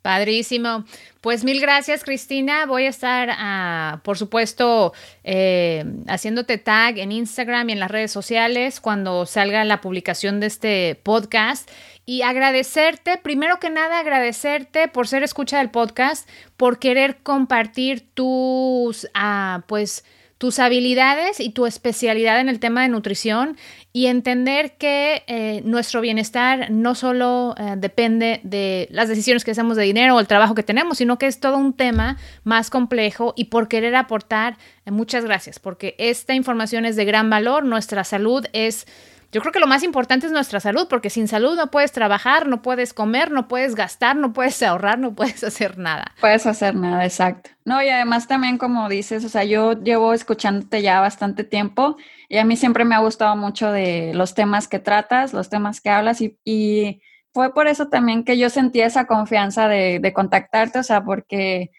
[0.00, 0.84] Padrísimo.
[1.20, 2.64] Pues mil gracias, Cristina.
[2.64, 4.94] Voy a estar, ah, por supuesto,
[5.24, 10.46] eh, haciéndote tag en Instagram y en las redes sociales cuando salga la publicación de
[10.46, 11.68] este podcast.
[12.06, 16.26] Y agradecerte, primero que nada, agradecerte por ser escucha del podcast,
[16.56, 20.02] por querer compartir tus, ah, pues,
[20.38, 23.56] tus habilidades y tu especialidad en el tema de nutrición
[23.92, 29.76] y entender que eh, nuestro bienestar no solo eh, depende de las decisiones que hacemos
[29.76, 33.32] de dinero o el trabajo que tenemos, sino que es todo un tema más complejo
[33.36, 38.04] y por querer aportar, eh, muchas gracias, porque esta información es de gran valor, nuestra
[38.04, 38.86] salud es
[39.32, 42.46] yo creo que lo más importante es nuestra salud, porque sin salud no puedes trabajar,
[42.46, 46.12] no puedes comer, no puedes gastar, no puedes ahorrar, no puedes hacer nada.
[46.20, 47.50] Puedes hacer nada, exacto.
[47.64, 51.96] No, y además también como dices, o sea, yo llevo escuchándote ya bastante tiempo
[52.28, 55.80] y a mí siempre me ha gustado mucho de los temas que tratas, los temas
[55.80, 57.02] que hablas y,
[57.32, 61.70] fue por eso también que yo sentí esa confianza de, de contactarte, o sea, porque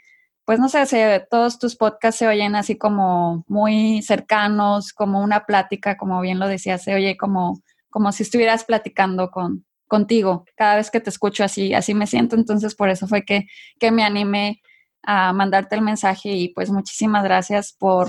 [0.48, 5.98] pues no sé, todos tus podcasts se oyen así como muy cercanos, como una plática,
[5.98, 10.46] como bien lo decías, se oye como, como si estuvieras platicando con, contigo.
[10.56, 12.38] Cada vez que te escucho así, así me siento.
[12.38, 14.62] Entonces, por eso fue que, que me animé
[15.04, 18.08] a mandarte el mensaje y pues muchísimas gracias por,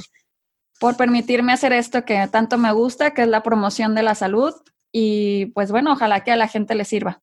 [0.79, 4.55] por permitirme hacer esto que tanto me gusta, que es la promoción de la salud.
[4.93, 7.21] Y pues bueno, ojalá que a la gente le sirva.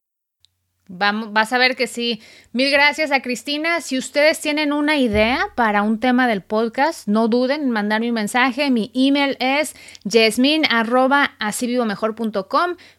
[0.87, 2.21] Vamos, vas a ver que sí.
[2.51, 3.81] Mil gracias a Cristina.
[3.81, 8.13] Si ustedes tienen una idea para un tema del podcast, no duden en mandarme un
[8.13, 8.69] mensaje.
[8.69, 9.75] Mi email es
[10.07, 10.75] jasmine.com.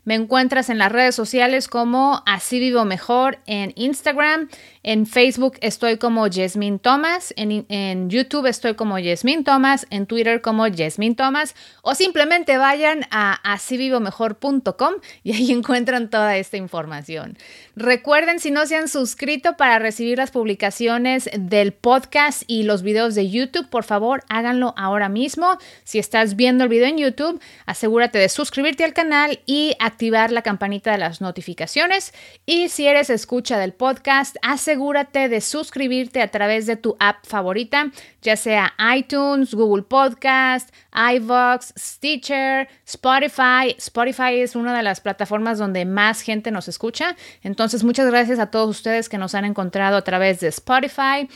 [0.05, 4.49] Me encuentras en las redes sociales como Así Vivo Mejor en Instagram.
[4.83, 7.33] En Facebook estoy como Jasmine Thomas.
[7.37, 9.87] En, en YouTube estoy como Jasmine Thomas.
[9.91, 11.55] En Twitter como Jasmine Thomas.
[11.83, 17.39] O simplemente vayan a asívivomejor.com y ahí encuentran toda esta información.
[17.79, 23.15] Recuerden si no se han suscrito para recibir las publicaciones del podcast y los videos
[23.15, 25.59] de YouTube, por favor háganlo ahora mismo.
[25.85, 30.41] Si estás viendo el video en YouTube, asegúrate de suscribirte al canal y activar la
[30.41, 32.15] campanita de las notificaciones.
[32.47, 37.93] Y si eres escucha del podcast, asegúrate de suscribirte a través de tu app favorita,
[38.27, 43.75] ya sea iTunes, Google Podcast, iVoox, Stitcher, Spotify.
[43.79, 47.17] Spotify es una de las plataformas donde más gente nos escucha.
[47.43, 51.29] Entonces, muchas gracias a todos ustedes que nos han encontrado a través de Spotify,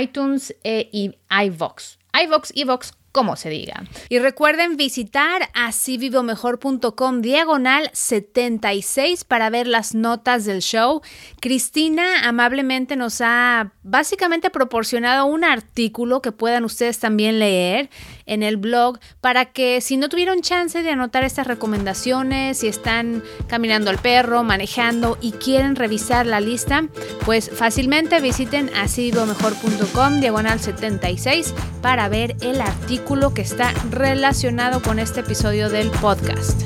[0.00, 1.98] iTunes e, y iVoox.
[2.14, 3.84] iVoox, iVoox, como se diga.
[4.08, 11.02] Y recuerden visitar asivivomejor.com diagonal 76 para ver las notas del show.
[11.40, 17.90] Cristina amablemente nos ha básicamente proporcionado un artículo que puedan ustedes también leer
[18.26, 23.22] en el blog para que si no tuvieron chance de anotar estas recomendaciones, si están
[23.46, 26.84] caminando al perro, manejando y quieren revisar la lista,
[27.24, 35.20] pues fácilmente visiten asivivomejor.com diagonal 76 para ver el artículo que está relacionado con este
[35.20, 36.62] episodio del podcast.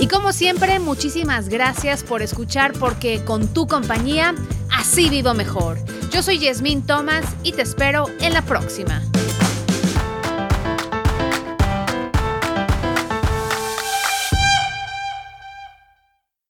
[0.00, 4.34] Y como siempre, muchísimas gracias por escuchar porque con tu compañía
[4.72, 5.78] así vivo mejor.
[6.10, 9.02] Yo soy Yasmín Thomas y te espero en la próxima.